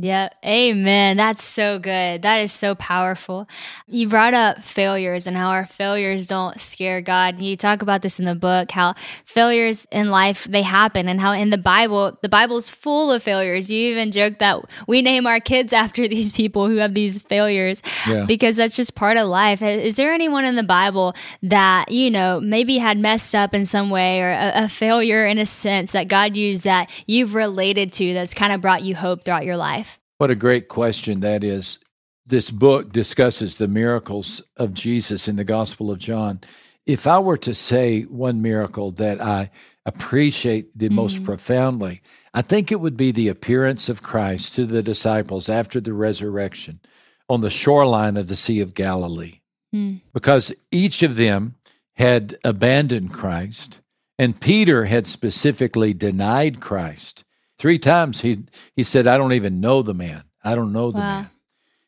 Yeah, 0.00 0.30
amen. 0.44 1.18
That's 1.18 1.44
so 1.44 1.78
good. 1.78 2.22
That 2.22 2.40
is 2.40 2.50
so 2.50 2.74
powerful. 2.74 3.46
You 3.86 4.08
brought 4.08 4.34
up 4.34 4.64
failures 4.64 5.28
and 5.28 5.36
how 5.36 5.50
our 5.50 5.66
failures 5.66 6.26
don't 6.26 6.60
scare 6.60 7.00
God. 7.00 7.40
You 7.40 7.56
talk 7.56 7.80
about 7.80 8.02
this 8.02 8.18
in 8.18 8.24
the 8.24 8.34
book, 8.34 8.72
how 8.72 8.94
failures 9.24 9.86
in 9.92 10.10
life, 10.10 10.44
they 10.50 10.62
happen 10.62 11.08
and 11.08 11.20
how 11.20 11.30
in 11.30 11.50
the 11.50 11.58
Bible, 11.58 12.18
the 12.22 12.28
Bible's 12.28 12.68
full 12.68 13.12
of 13.12 13.22
failures. 13.22 13.70
You 13.70 13.92
even 13.92 14.10
joke 14.10 14.40
that 14.40 14.64
we 14.88 15.00
name 15.00 15.28
our 15.28 15.38
kids 15.38 15.72
after 15.84 16.08
these 16.08 16.32
people 16.32 16.66
who 16.66 16.76
have 16.76 16.94
these 16.94 17.20
failures 17.20 17.80
yeah. 18.08 18.24
because 18.24 18.56
that's 18.56 18.74
just 18.74 18.96
part 18.96 19.16
of 19.16 19.28
life. 19.28 19.62
Is 19.62 19.94
there 19.94 20.12
anyone 20.12 20.44
in 20.44 20.56
the 20.56 20.64
Bible 20.64 21.14
that, 21.42 21.92
you 21.92 22.10
know, 22.10 22.40
maybe 22.40 22.78
had 22.78 22.98
messed 22.98 23.34
up 23.34 23.54
in 23.54 23.64
some 23.64 23.90
way 23.90 24.20
or 24.22 24.30
a, 24.30 24.64
a 24.64 24.68
failure 24.68 25.24
in 25.24 25.38
a 25.38 25.46
sense 25.46 25.92
that 25.92 26.08
God 26.08 26.34
used 26.34 26.64
that 26.64 26.90
you've 27.06 27.34
related 27.34 27.92
to 27.92 28.12
that's 28.12 28.34
kind 28.34 28.52
of 28.52 28.60
brought 28.60 28.82
you 28.82 28.96
hope 28.96 29.24
throughout 29.24 29.44
your 29.44 29.56
life? 29.56 29.83
What 30.18 30.30
a 30.30 30.36
great 30.36 30.68
question 30.68 31.20
that 31.20 31.42
is. 31.42 31.78
This 32.26 32.50
book 32.50 32.92
discusses 32.92 33.58
the 33.58 33.68
miracles 33.68 34.40
of 34.56 34.72
Jesus 34.72 35.28
in 35.28 35.36
the 35.36 35.44
Gospel 35.44 35.90
of 35.90 35.98
John. 35.98 36.40
If 36.86 37.06
I 37.06 37.18
were 37.18 37.36
to 37.38 37.54
say 37.54 38.02
one 38.02 38.40
miracle 38.40 38.92
that 38.92 39.20
I 39.20 39.50
appreciate 39.84 40.76
the 40.76 40.86
mm-hmm. 40.86 40.94
most 40.94 41.24
profoundly, 41.24 42.00
I 42.32 42.42
think 42.42 42.70
it 42.70 42.80
would 42.80 42.96
be 42.96 43.10
the 43.10 43.28
appearance 43.28 43.88
of 43.88 44.02
Christ 44.02 44.54
to 44.56 44.66
the 44.66 44.82
disciples 44.82 45.48
after 45.48 45.80
the 45.80 45.92
resurrection 45.92 46.80
on 47.28 47.40
the 47.40 47.50
shoreline 47.50 48.16
of 48.16 48.28
the 48.28 48.36
Sea 48.36 48.60
of 48.60 48.74
Galilee. 48.74 49.40
Mm. 49.74 50.00
Because 50.12 50.54
each 50.70 51.02
of 51.02 51.16
them 51.16 51.56
had 51.96 52.36
abandoned 52.44 53.12
Christ, 53.12 53.80
and 54.18 54.40
Peter 54.40 54.84
had 54.84 55.06
specifically 55.06 55.92
denied 55.92 56.60
Christ. 56.60 57.24
Three 57.64 57.78
times 57.78 58.20
he 58.20 58.44
he 58.76 58.82
said, 58.82 59.06
I 59.06 59.16
don't 59.16 59.32
even 59.32 59.58
know 59.58 59.80
the 59.80 59.94
man. 59.94 60.24
I 60.44 60.54
don't 60.54 60.74
know 60.74 60.90
the 60.90 60.98
wow. 60.98 61.20
man. 61.22 61.30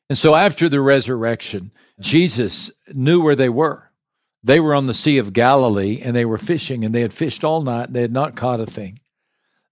And 0.08 0.16
so 0.16 0.34
after 0.34 0.70
the 0.70 0.80
resurrection, 0.80 1.70
Jesus 2.00 2.70
knew 2.94 3.20
where 3.20 3.34
they 3.34 3.50
were. 3.50 3.90
They 4.42 4.58
were 4.58 4.74
on 4.74 4.86
the 4.86 4.94
Sea 4.94 5.18
of 5.18 5.34
Galilee 5.34 6.00
and 6.02 6.16
they 6.16 6.24
were 6.24 6.38
fishing 6.38 6.82
and 6.82 6.94
they 6.94 7.02
had 7.02 7.12
fished 7.12 7.44
all 7.44 7.60
night. 7.60 7.92
They 7.92 8.00
had 8.00 8.10
not 8.10 8.36
caught 8.36 8.58
a 8.58 8.64
thing. 8.64 9.00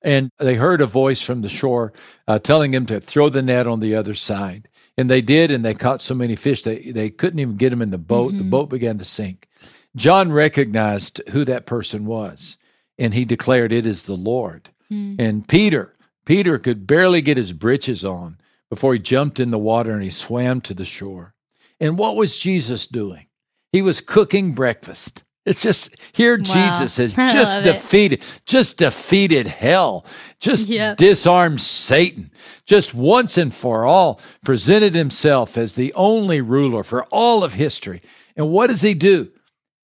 And 0.03 0.31
they 0.39 0.57
heard 0.57 0.83
a 0.83 0.87
voice 0.87 1.23
from 1.23 1.41
the 1.41 1.49
shore 1.49 1.95
uh, 2.29 2.39
telling 2.39 2.73
them 2.73 2.85
to 2.85 3.01
throw 3.01 3.31
the 3.31 3.41
net 3.41 3.67
on 3.67 3.81
the 3.81 3.95
other 3.95 4.15
side. 4.15 4.69
And 4.99 5.09
they 5.09 5.23
did, 5.23 5.51
and 5.51 5.65
they 5.65 5.73
caught 5.73 6.03
so 6.03 6.15
many 6.15 6.37
fish 6.37 6.61
they, 6.61 6.81
they 6.81 7.09
couldn't 7.09 7.39
even 7.39 7.57
get 7.57 7.71
them 7.71 7.81
in 7.81 7.93
the 7.93 7.97
boat. 7.97 8.33
Mm-hmm. 8.33 8.39
The 8.41 8.51
boat 8.51 8.69
began 8.69 8.99
to 8.99 9.07
sink. 9.07 9.49
John 9.97 10.33
recognized 10.33 11.23
who 11.31 11.47
that 11.47 11.65
person 11.65 12.05
was, 12.05 12.59
and 12.99 13.15
he 13.15 13.25
declared, 13.25 13.73
It 13.73 13.87
is 13.87 14.03
the 14.03 14.17
Lord. 14.17 14.69
Mm. 14.91 15.17
And 15.19 15.49
Peter, 15.49 15.94
Peter 16.25 16.59
could 16.59 16.87
barely 16.87 17.21
get 17.21 17.37
his 17.37 17.53
breeches 17.53 18.05
on 18.05 18.39
before 18.71 18.95
he 18.95 18.99
jumped 18.99 19.39
in 19.39 19.51
the 19.51 19.59
water 19.59 19.93
and 19.93 20.03
he 20.03 20.11
swam 20.11 20.61
to 20.63 20.75
the 20.75 20.85
shore. 20.85 21.35
And 21.81 21.99
what 21.99 22.17
was 22.17 22.39
Jesus 22.39 22.87
doing? 22.87 23.27
He 23.73 23.83
was 23.83 24.01
cooking 24.01 24.53
breakfast. 24.53 25.25
It's 25.45 25.61
just 25.61 25.97
here 26.13 26.39
wow. 26.39 26.45
Jesus 26.45 26.97
has 26.97 27.13
just 27.33 27.63
defeated, 27.63 28.23
it. 28.23 28.41
just 28.47 28.79
defeated 28.79 29.47
hell, 29.47 30.07
just 30.41 30.69
yep. 30.69 30.97
disarmed 30.97 31.61
Satan, 31.61 32.31
just 32.65 32.95
once 32.95 33.37
and 33.37 33.53
for 33.53 33.85
all 33.85 34.21
presented 34.43 34.95
himself 34.95 35.59
as 35.59 35.75
the 35.75 35.93
only 35.95 36.41
ruler 36.41 36.83
for 36.83 37.05
all 37.07 37.45
of 37.45 37.55
history. 37.55 38.01
And 38.37 38.49
what 38.49 38.71
does 38.71 38.81
he 38.81 38.95
do? 38.95 39.31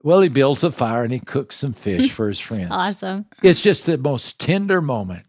Well, 0.03 0.23
he 0.23 0.31
builds 0.31 0.65
a 0.65 0.73
fire 0.73 1.05
and 1.05 1.13
he 1.13 1.21
cooks 1.21 1.57
some 1.57 1.75
fish 1.75 2.11
for 2.13 2.29
his 2.29 2.41
friends. 2.41 2.71
awesome. 2.71 3.27
It's 3.43 3.61
just 3.61 3.85
the 3.85 3.99
most 3.99 4.41
tender 4.41 4.81
moment. 4.81 5.27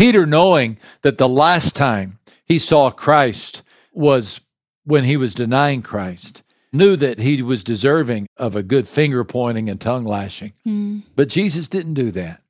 Peter, 0.00 0.24
knowing 0.24 0.78
that 1.02 1.18
the 1.18 1.28
last 1.28 1.76
time 1.76 2.18
he 2.46 2.58
saw 2.58 2.90
Christ 2.90 3.60
was 3.92 4.40
when 4.84 5.04
he 5.04 5.18
was 5.18 5.34
denying 5.34 5.82
Christ, 5.82 6.42
knew 6.72 6.96
that 6.96 7.18
he 7.18 7.42
was 7.42 7.62
deserving 7.62 8.26
of 8.38 8.56
a 8.56 8.62
good 8.62 8.88
finger 8.88 9.24
pointing 9.24 9.68
and 9.68 9.78
tongue 9.78 10.06
lashing. 10.06 10.54
Mm. 10.66 11.02
But 11.16 11.28
Jesus 11.28 11.68
didn't 11.68 11.92
do 11.92 12.10
that 12.12 12.40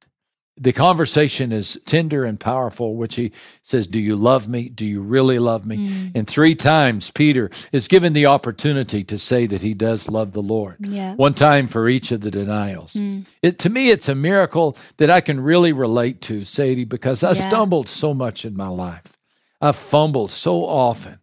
the 0.61 0.75
conversation 0.75 1.53
is 1.53 1.81
tender 1.87 2.25
and 2.25 2.39
powerful, 2.39 2.95
which 2.95 3.15
he 3.15 3.33
says, 3.63 3.87
Do 3.87 3.99
you 3.99 4.15
love 4.15 4.47
me? 4.47 4.69
Do 4.69 4.85
you 4.85 5.01
really 5.01 5.39
love 5.39 5.65
me? 5.65 5.89
Mm. 5.89 6.13
And 6.15 6.29
three 6.29 6.55
times 6.55 7.11
Peter 7.11 7.51
is 7.73 7.89
given 7.89 8.13
the 8.13 8.27
opportunity 8.27 9.03
to 9.05 9.19
say 9.19 9.47
that 9.47 9.63
he 9.63 9.73
does 9.73 10.11
love 10.11 10.33
the 10.33 10.43
Lord. 10.43 10.77
Yeah. 10.81 11.15
One 11.15 11.33
time 11.33 11.67
for 11.67 11.89
each 11.89 12.13
of 12.13 12.21
the 12.21 12.31
denials. 12.31 12.93
Mm. 12.93 13.27
It, 13.43 13.59
to 13.61 13.71
me, 13.71 13.91
it's 13.91 14.09
a 14.09 14.15
miracle 14.15 14.77
that 14.99 15.09
I 15.09 15.23
can 15.23 15.41
really 15.41 15.73
relate 15.73 16.21
to, 16.23 16.45
Sadie, 16.45 16.85
because 16.85 17.25
I 17.25 17.29
yeah. 17.29 17.49
stumbled 17.49 17.89
so 17.89 18.13
much 18.13 18.45
in 18.45 18.55
my 18.55 18.69
life. 18.69 19.17
I've 19.63 19.77
fumbled 19.77 20.31
so 20.31 20.65
often. 20.67 21.21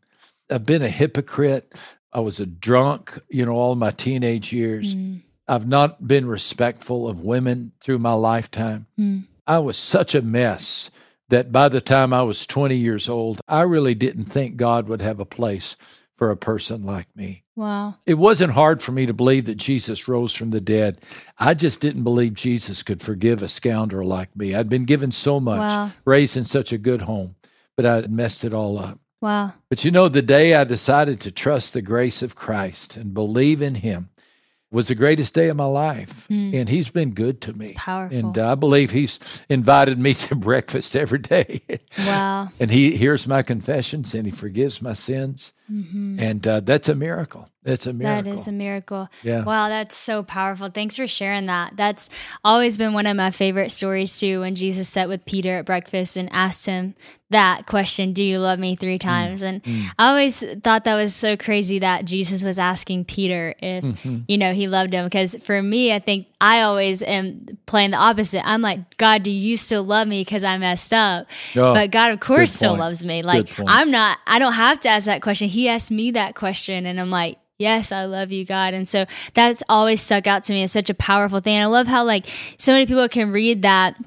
I've 0.49 0.65
been 0.65 0.81
a 0.81 0.89
hypocrite. 0.89 1.73
I 2.11 2.21
was 2.21 2.39
a 2.39 2.45
drunk, 2.47 3.19
you 3.29 3.45
know, 3.45 3.53
all 3.53 3.75
my 3.75 3.91
teenage 3.91 4.51
years. 4.51 4.95
Mm. 4.95 5.21
I've 5.47 5.67
not 5.67 6.07
been 6.07 6.27
respectful 6.27 7.07
of 7.07 7.21
women 7.21 7.71
through 7.79 7.99
my 7.99 8.13
lifetime. 8.13 8.87
Mm. 8.99 9.25
I 9.45 9.59
was 9.59 9.77
such 9.77 10.13
a 10.13 10.21
mess 10.21 10.91
that 11.29 11.51
by 11.51 11.69
the 11.69 11.81
time 11.81 12.13
I 12.13 12.21
was 12.21 12.47
20 12.47 12.75
years 12.75 13.07
old, 13.09 13.41
I 13.47 13.61
really 13.61 13.95
didn't 13.95 14.25
think 14.25 14.57
God 14.57 14.87
would 14.87 15.01
have 15.01 15.19
a 15.19 15.25
place 15.25 15.75
for 16.15 16.31
a 16.31 16.37
person 16.37 16.85
like 16.85 17.07
me. 17.15 17.43
Wow. 17.55 17.95
It 18.05 18.15
wasn't 18.15 18.53
hard 18.53 18.81
for 18.81 18.91
me 18.91 19.05
to 19.05 19.13
believe 19.13 19.45
that 19.45 19.55
Jesus 19.55 20.07
rose 20.07 20.33
from 20.33 20.49
the 20.49 20.61
dead. 20.61 20.99
I 21.37 21.53
just 21.53 21.79
didn't 21.79 22.03
believe 22.03 22.33
Jesus 22.33 22.83
could 22.83 23.01
forgive 23.01 23.41
a 23.41 23.47
scoundrel 23.47 24.07
like 24.07 24.35
me. 24.35 24.55
I'd 24.55 24.69
been 24.69 24.85
given 24.85 25.11
so 25.11 25.39
much, 25.39 25.59
wow. 25.59 25.91
raised 26.05 26.37
in 26.37 26.45
such 26.45 26.71
a 26.71 26.77
good 26.77 27.03
home, 27.03 27.35
but 27.75 27.85
I'd 27.85 28.11
messed 28.11 28.43
it 28.43 28.53
all 28.53 28.79
up. 28.79 28.99
Wow. 29.21 29.53
But 29.69 29.83
you 29.85 29.91
know, 29.91 30.07
the 30.07 30.21
day 30.21 30.55
I 30.55 30.63
decided 30.63 31.19
to 31.21 31.31
trust 31.31 31.73
the 31.73 31.81
grace 31.81 32.21
of 32.21 32.35
Christ 32.35 32.95
and 32.97 33.13
believe 33.13 33.61
in 33.61 33.75
Him, 33.75 34.09
was 34.69 34.87
the 34.89 34.95
greatest 34.95 35.33
day 35.33 35.47
of 35.47 35.55
my 35.55 35.65
life. 35.65 36.27
And 36.29 36.67
he's 36.67 36.89
been 36.89 37.11
good 37.11 37.39
to 37.41 37.53
me. 37.53 37.67
Hmm. 37.69 37.75
powerful. 37.75 38.17
And 38.17 38.37
I 38.37 38.55
believe 38.55 38.91
he's 38.91 39.19
invited 39.49 39.97
me 39.97 40.13
to 40.25 40.35
breakfast 40.35 40.95
every 40.95 41.19
day. 41.19 41.61
Wow. 41.99 42.49
and 42.59 42.69
he 42.71 42.97
hears 42.97 43.27
my 43.27 43.41
confessions 43.43 44.13
and 44.13 44.25
he 44.25 44.31
forgives 44.31 44.81
my 44.81 44.93
sins. 44.93 45.53
And 45.69 46.45
uh, 46.47 46.61
that's 46.61 46.87
a 46.89 46.95
miracle. 46.95 47.49
That's 47.67 47.85
a 47.85 47.91
miracle. 47.91 48.21
Mm-hmm. 48.21 48.29
That 48.29 48.33
is 48.33 48.47
a 48.47 48.51
miracle. 48.53 49.09
Yeah. 49.23 49.43
Wow, 49.43 49.67
that's 49.67 49.97
so 49.97 50.23
powerful. 50.23 50.69
Thanks 50.69 50.95
for 50.95 51.05
sharing 51.05 51.47
that. 51.47 51.73
That's 51.75 52.09
always 52.43 52.77
been 52.77 52.93
one 52.93 53.05
of 53.05 53.17
my 53.17 53.29
favorite 53.29 53.71
stories 53.71 54.17
too. 54.17 54.39
When 54.39 54.55
Jesus 54.55 54.87
sat 54.87 55.09
with 55.09 55.25
Peter 55.25 55.57
at 55.59 55.65
breakfast 55.65 56.15
and 56.15 56.29
asked 56.31 56.65
him 56.65 56.95
that 57.29 57.65
question, 57.65 58.13
"Do 58.13 58.23
you 58.23 58.39
love 58.39 58.57
me?" 58.57 58.77
three 58.77 58.97
times, 58.97 59.41
and 59.41 59.61
I 59.99 60.07
always 60.07 60.41
thought 60.63 60.85
that 60.85 60.95
was 60.95 61.13
so 61.13 61.35
crazy 61.35 61.79
that 61.79 62.05
Jesus 62.05 62.41
was 62.41 62.57
asking 62.57 63.03
Peter 63.03 63.53
if 63.59 64.05
you 64.27 64.37
know 64.37 64.53
he 64.53 64.69
loved 64.69 64.93
him. 64.93 65.03
Because 65.03 65.35
for 65.43 65.61
me, 65.61 65.93
I 65.93 65.99
think 65.99 66.27
I 66.39 66.61
always 66.61 67.01
am 67.01 67.45
playing 67.65 67.91
the 67.91 67.97
opposite. 67.97 68.47
I'm 68.47 68.61
like, 68.61 68.97
God, 68.97 69.23
do 69.23 69.31
you 69.31 69.57
still 69.57 69.83
love 69.83 70.07
me 70.07 70.21
because 70.21 70.43
I 70.43 70.57
messed 70.57 70.93
up? 70.93 71.27
Oh, 71.55 71.73
but 71.73 71.91
God, 71.91 72.11
of 72.11 72.19
course, 72.19 72.53
still 72.53 72.77
loves 72.77 73.03
me. 73.03 73.23
Like. 73.23 73.49
I'm 73.67 73.89
not. 73.91 74.19
I 74.27 74.39
don't 74.39 74.53
have 74.53 74.79
to 74.81 74.89
ask 74.89 75.05
that 75.07 75.21
question. 75.21 75.47
He 75.47 75.67
asked 75.67 75.91
me 75.91 76.11
that 76.11 76.35
question, 76.35 76.85
and 76.85 76.99
I'm 76.99 77.09
like. 77.09 77.39
Yes, 77.59 77.91
I 77.91 78.05
love 78.05 78.31
you, 78.31 78.45
God. 78.45 78.75
And 78.75 78.87
so 78.87 79.07
that's 79.33 79.63
always 79.67 79.99
stuck 79.99 80.27
out 80.27 80.43
to 80.43 80.53
me 80.53 80.61
as 80.61 80.71
such 80.71 80.91
a 80.91 80.93
powerful 80.93 81.39
thing. 81.39 81.55
And 81.55 81.63
I 81.63 81.65
love 81.65 81.87
how 81.87 82.03
like 82.03 82.27
so 82.59 82.71
many 82.71 82.85
people 82.85 83.09
can 83.09 83.31
read 83.31 83.63
that 83.63 83.97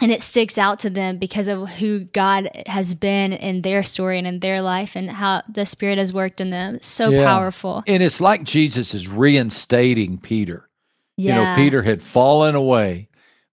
and 0.00 0.10
it 0.10 0.22
sticks 0.22 0.56
out 0.56 0.78
to 0.80 0.88
them 0.90 1.18
because 1.18 1.48
of 1.48 1.68
who 1.68 2.00
God 2.00 2.48
has 2.66 2.94
been 2.94 3.34
in 3.34 3.60
their 3.60 3.82
story 3.82 4.16
and 4.16 4.26
in 4.26 4.40
their 4.40 4.62
life 4.62 4.96
and 4.96 5.10
how 5.10 5.42
the 5.48 5.66
Spirit 5.66 5.98
has 5.98 6.14
worked 6.14 6.40
in 6.40 6.48
them. 6.48 6.78
So 6.80 7.10
Yeah. 7.10 7.24
powerful. 7.24 7.84
And 7.86 8.02
it's 8.02 8.22
like 8.22 8.44
Jesus 8.44 8.94
is 8.94 9.06
reinstating 9.06 10.16
Peter. 10.16 10.68
Yeah. 11.16 11.36
You 11.38 11.44
know, 11.44 11.54
Peter 11.56 11.82
had 11.82 12.02
fallen 12.02 12.54
away, 12.54 13.08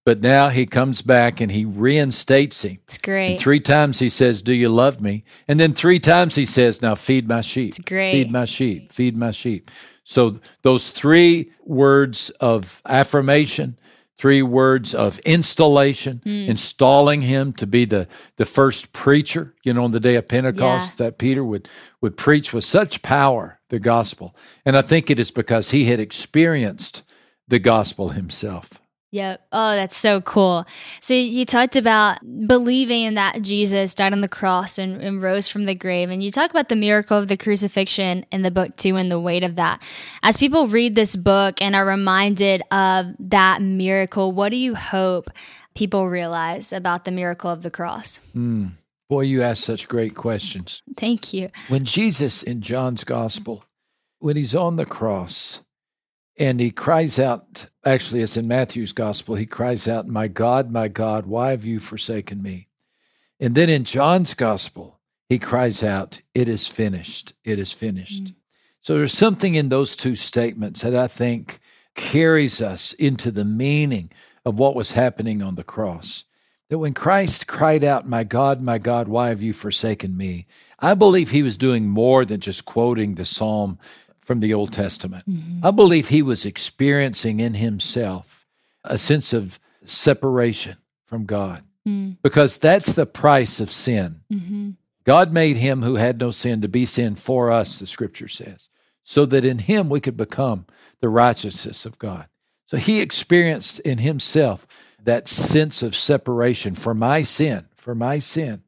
but 0.05 0.21
now 0.21 0.49
he 0.49 0.65
comes 0.65 1.01
back 1.01 1.39
and 1.41 1.51
he 1.51 1.63
reinstates 1.65 2.63
him. 2.63 2.79
It's 2.85 2.97
great. 2.97 3.31
And 3.33 3.39
three 3.39 3.59
times 3.59 3.99
he 3.99 4.09
says, 4.09 4.41
Do 4.41 4.53
you 4.53 4.69
love 4.69 4.99
me? 5.01 5.23
And 5.47 5.59
then 5.59 5.73
three 5.73 5.99
times 5.99 6.35
he 6.35 6.45
says, 6.45 6.81
Now 6.81 6.95
feed 6.95 7.27
my 7.27 7.41
sheep. 7.41 7.69
It's 7.69 7.79
great. 7.79 8.11
Feed 8.13 8.31
my 8.31 8.45
sheep. 8.45 8.91
Feed 8.91 9.15
my 9.15 9.31
sheep. 9.31 9.69
So 10.03 10.39
those 10.63 10.89
three 10.89 11.51
words 11.63 12.31
of 12.41 12.81
affirmation, 12.87 13.77
three 14.17 14.41
words 14.41 14.93
of 14.95 15.19
installation, 15.19 16.21
Hmm. 16.23 16.49
installing 16.49 17.21
him 17.21 17.53
to 17.53 17.67
be 17.67 17.85
the, 17.85 18.07
the 18.37 18.45
first 18.45 18.93
preacher, 18.93 19.53
you 19.63 19.73
know, 19.73 19.83
on 19.83 19.91
the 19.91 19.99
day 19.99 20.15
of 20.15 20.27
Pentecost 20.27 20.97
that 20.97 21.17
Peter 21.19 21.43
would, 21.43 21.69
would 22.01 22.17
preach 22.17 22.51
with 22.53 22.65
such 22.65 23.01
power, 23.03 23.59
the 23.69 23.79
gospel. 23.79 24.35
And 24.65 24.75
I 24.75 24.81
think 24.81 25.09
it 25.09 25.19
is 25.19 25.31
because 25.31 25.71
he 25.71 25.85
had 25.85 25.99
experienced 25.99 27.03
the 27.51 27.59
gospel 27.59 28.09
himself. 28.09 28.81
Yep. 29.11 29.45
Oh, 29.51 29.75
that's 29.75 29.97
so 29.97 30.21
cool. 30.21 30.65
So 31.01 31.13
you 31.13 31.45
talked 31.45 31.75
about 31.75 32.19
believing 32.47 33.03
in 33.03 33.15
that 33.15 33.41
Jesus 33.41 33.93
died 33.93 34.13
on 34.13 34.21
the 34.21 34.29
cross 34.29 34.77
and, 34.77 35.01
and 35.01 35.21
rose 35.21 35.49
from 35.49 35.65
the 35.65 35.75
grave. 35.75 36.09
And 36.09 36.23
you 36.23 36.31
talk 36.31 36.49
about 36.49 36.69
the 36.69 36.77
miracle 36.77 37.17
of 37.17 37.27
the 37.27 37.35
crucifixion 37.35 38.25
in 38.31 38.41
the 38.41 38.51
book 38.51 38.77
too 38.77 38.95
and 38.95 39.11
the 39.11 39.19
weight 39.19 39.43
of 39.43 39.57
that. 39.57 39.83
As 40.23 40.37
people 40.37 40.69
read 40.69 40.95
this 40.95 41.17
book 41.17 41.61
and 41.61 41.75
are 41.75 41.85
reminded 41.85 42.63
of 42.71 43.07
that 43.19 43.61
miracle, 43.61 44.31
what 44.31 44.47
do 44.47 44.55
you 44.55 44.75
hope 44.75 45.29
people 45.75 46.07
realize 46.07 46.71
about 46.71 47.03
the 47.03 47.11
miracle 47.11 47.51
of 47.51 47.63
the 47.63 47.71
cross? 47.71 48.21
Hmm. 48.31 48.67
Boy, 49.09 49.23
you 49.23 49.41
ask 49.41 49.61
such 49.61 49.89
great 49.89 50.15
questions. 50.15 50.81
Thank 50.95 51.33
you. 51.33 51.49
when 51.67 51.83
Jesus 51.83 52.43
in 52.43 52.61
John's 52.61 53.03
gospel, 53.03 53.65
when 54.19 54.37
he's 54.37 54.55
on 54.55 54.77
the 54.77 54.85
cross 54.85 55.59
and 56.41 56.59
he 56.59 56.71
cries 56.71 57.19
out, 57.19 57.67
actually, 57.85 58.21
it's 58.21 58.35
in 58.35 58.47
Matthew's 58.47 58.93
gospel, 58.93 59.35
he 59.35 59.45
cries 59.45 59.87
out, 59.87 60.07
My 60.07 60.27
God, 60.27 60.71
my 60.71 60.87
God, 60.87 61.27
why 61.27 61.51
have 61.51 61.65
you 61.65 61.79
forsaken 61.79 62.41
me? 62.41 62.67
And 63.39 63.53
then 63.53 63.69
in 63.69 63.83
John's 63.83 64.33
gospel, 64.33 64.99
he 65.29 65.37
cries 65.37 65.83
out, 65.83 66.21
It 66.33 66.47
is 66.47 66.65
finished. 66.65 67.33
It 67.43 67.59
is 67.59 67.73
finished. 67.73 68.23
Mm. 68.23 68.35
So 68.81 68.95
there's 68.95 69.13
something 69.13 69.53
in 69.53 69.69
those 69.69 69.95
two 69.95 70.15
statements 70.15 70.81
that 70.81 70.95
I 70.95 71.05
think 71.05 71.59
carries 71.93 72.59
us 72.59 72.93
into 72.93 73.29
the 73.29 73.45
meaning 73.45 74.11
of 74.43 74.57
what 74.57 74.73
was 74.73 74.93
happening 74.93 75.43
on 75.43 75.53
the 75.53 75.63
cross. 75.63 76.23
That 76.69 76.79
when 76.79 76.95
Christ 76.95 77.45
cried 77.45 77.83
out, 77.83 78.07
My 78.07 78.23
God, 78.23 78.63
my 78.63 78.79
God, 78.79 79.07
why 79.07 79.29
have 79.29 79.43
you 79.43 79.53
forsaken 79.53 80.17
me? 80.17 80.47
I 80.79 80.95
believe 80.95 81.29
he 81.29 81.43
was 81.43 81.55
doing 81.55 81.87
more 81.87 82.25
than 82.25 82.39
just 82.39 82.65
quoting 82.65 83.13
the 83.13 83.25
psalm 83.25 83.77
from 84.31 84.39
the 84.39 84.53
Old 84.53 84.71
Testament. 84.71 85.29
Mm-hmm. 85.29 85.65
I 85.65 85.71
believe 85.71 86.07
he 86.07 86.21
was 86.21 86.45
experiencing 86.45 87.41
in 87.41 87.55
himself 87.55 88.45
a 88.85 88.97
sense 88.97 89.33
of 89.33 89.59
separation 89.83 90.77
from 91.03 91.25
God 91.25 91.65
hmm. 91.85 92.11
because 92.23 92.57
that's 92.57 92.93
the 92.93 93.05
price 93.05 93.59
of 93.59 93.69
sin. 93.69 94.21
Mm-hmm. 94.31 94.69
God 95.03 95.33
made 95.33 95.57
him 95.57 95.81
who 95.81 95.95
had 95.95 96.17
no 96.17 96.31
sin 96.31 96.61
to 96.61 96.69
be 96.69 96.85
sin 96.85 97.15
for 97.15 97.51
us, 97.51 97.77
the 97.77 97.87
scripture 97.87 98.29
says, 98.29 98.69
so 99.03 99.25
that 99.25 99.43
in 99.43 99.59
him 99.59 99.89
we 99.89 99.99
could 99.99 100.15
become 100.15 100.65
the 101.01 101.09
righteousness 101.09 101.85
of 101.85 101.99
God. 101.99 102.27
So 102.67 102.77
he 102.77 103.01
experienced 103.01 103.81
in 103.81 103.97
himself 103.97 104.65
that 105.03 105.27
sense 105.27 105.83
of 105.83 105.93
separation 105.93 106.73
for 106.73 106.93
my 106.93 107.21
sin, 107.21 107.65
for 107.75 107.93
my 107.93 108.19
sin. 108.19 108.63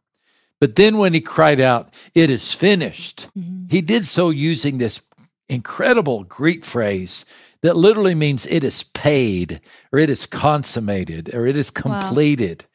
But 0.59 0.75
then 0.75 0.97
when 0.97 1.13
he 1.13 1.21
cried 1.21 1.61
out, 1.61 1.97
It 2.13 2.29
is 2.29 2.53
finished, 2.53 3.29
mm-hmm. 3.37 3.67
he 3.69 3.79
did 3.79 4.05
so 4.05 4.29
using 4.29 4.77
this 4.77 5.01
incredible 5.53 6.23
Greek 6.23 6.65
phrase 6.65 7.25
that 7.61 7.77
literally 7.77 8.15
means 8.15 8.45
it 8.45 8.63
is 8.63 8.83
paid, 8.83 9.61
or 9.91 9.99
it 9.99 10.09
is 10.09 10.25
consummated, 10.25 11.33
or 11.33 11.45
it 11.45 11.55
is 11.55 11.69
completed. 11.69 12.65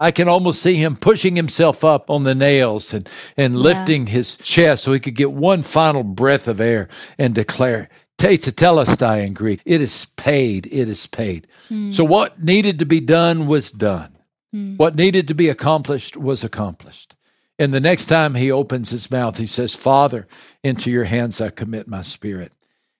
I 0.00 0.10
can 0.10 0.26
almost 0.26 0.60
see 0.60 0.74
him 0.74 0.96
pushing 0.96 1.36
himself 1.36 1.84
up 1.84 2.10
on 2.10 2.24
the 2.24 2.34
nails 2.34 2.92
and, 2.92 3.08
and 3.36 3.54
lifting 3.54 4.08
his 4.08 4.36
chest 4.36 4.82
so 4.82 4.92
he 4.92 4.98
could 4.98 5.14
get 5.14 5.30
one 5.30 5.62
final 5.62 6.02
breath 6.02 6.48
of 6.48 6.60
air 6.60 6.88
and 7.18 7.36
declare, 7.36 7.88
Te 8.18 8.36
tetelestai 8.36 9.24
in 9.24 9.32
Greek, 9.32 9.60
it 9.64 9.80
is 9.80 10.06
paid, 10.16 10.66
it 10.66 10.88
is 10.88 11.06
paid. 11.06 11.46
Hmm. 11.68 11.92
So 11.92 12.02
what 12.02 12.42
needed 12.42 12.80
to 12.80 12.86
be 12.86 12.98
done 12.98 13.46
was 13.46 13.70
done. 13.70 14.18
Hmm. 14.52 14.76
What 14.76 14.96
needed 14.96 15.28
to 15.28 15.34
be 15.34 15.48
accomplished 15.48 16.16
was 16.16 16.42
accomplished. 16.42 17.14
And 17.62 17.72
the 17.72 17.80
next 17.80 18.06
time 18.06 18.34
he 18.34 18.50
opens 18.50 18.90
his 18.90 19.08
mouth, 19.08 19.38
he 19.38 19.46
says, 19.46 19.72
Father, 19.72 20.26
into 20.64 20.90
your 20.90 21.04
hands 21.04 21.40
I 21.40 21.50
commit 21.50 21.86
my 21.86 22.02
spirit. 22.02 22.52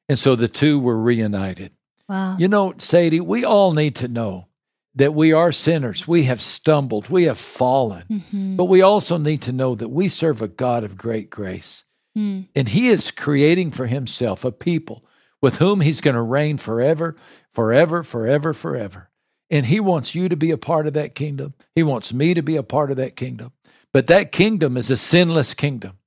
And 0.09 0.16
so 0.16 0.37
the 0.37 0.46
two 0.46 0.79
were 0.79 0.96
reunited. 0.96 1.72
Wow. 2.09 2.37
You 2.38 2.46
know, 2.46 2.72
Sadie, 2.79 3.18
we 3.18 3.44
all 3.44 3.72
need 3.72 3.96
to 3.96 4.07
know 4.07 4.46
that 4.94 5.14
we 5.14 5.33
are 5.33 5.51
sinners. 5.51 6.07
We 6.07 6.25
have 6.25 6.40
stumbled, 6.40 7.09
we 7.09 7.25
have 7.25 7.38
fallen, 7.38 8.05
mm-hmm. 8.09 8.55
but 8.55 8.66
we 8.66 8.83
also 8.83 9.18
need 9.18 9.42
to 9.42 9.53
know 9.53 9.75
that 9.75 9.88
we 9.88 10.07
serve 10.07 10.40
a 10.40 10.46
God 10.46 10.85
of 10.85 10.96
great 10.96 11.29
grace. 11.29 11.83
Hmm. 12.14 12.42
And 12.55 12.68
he 12.68 12.87
is 12.87 13.11
creating 13.11 13.72
for 13.72 13.87
himself 13.87 14.44
a 14.44 14.53
people 14.53 15.05
with 15.40 15.57
whom 15.57 15.81
he's 15.81 16.01
going 16.01 16.14
to 16.14 16.22
reign 16.22 16.57
forever, 16.57 17.16
forever, 17.48 18.05
forever, 18.05 18.53
forever. 18.53 19.11
And 19.51 19.66
he 19.66 19.81
wants 19.81 20.14
you 20.14 20.29
to 20.29 20.37
be 20.37 20.53
a 20.53 20.57
part 20.57 20.87
of 20.87 20.92
that 20.92 21.16
kingdom. 21.16 21.55
He 21.75 21.83
wants 21.83 22.12
me 22.12 22.33
to 22.35 22.42
be 22.42 22.55
a 22.55 22.62
part 22.62 22.92
of 22.92 22.96
that 22.98 23.16
kingdom. 23.16 23.51
But 23.92 24.07
that 24.07 24.33
kingdom 24.33 24.76
is 24.76 24.90
a 24.90 24.96
sinless 24.96 25.55
kingdom, 25.55 25.98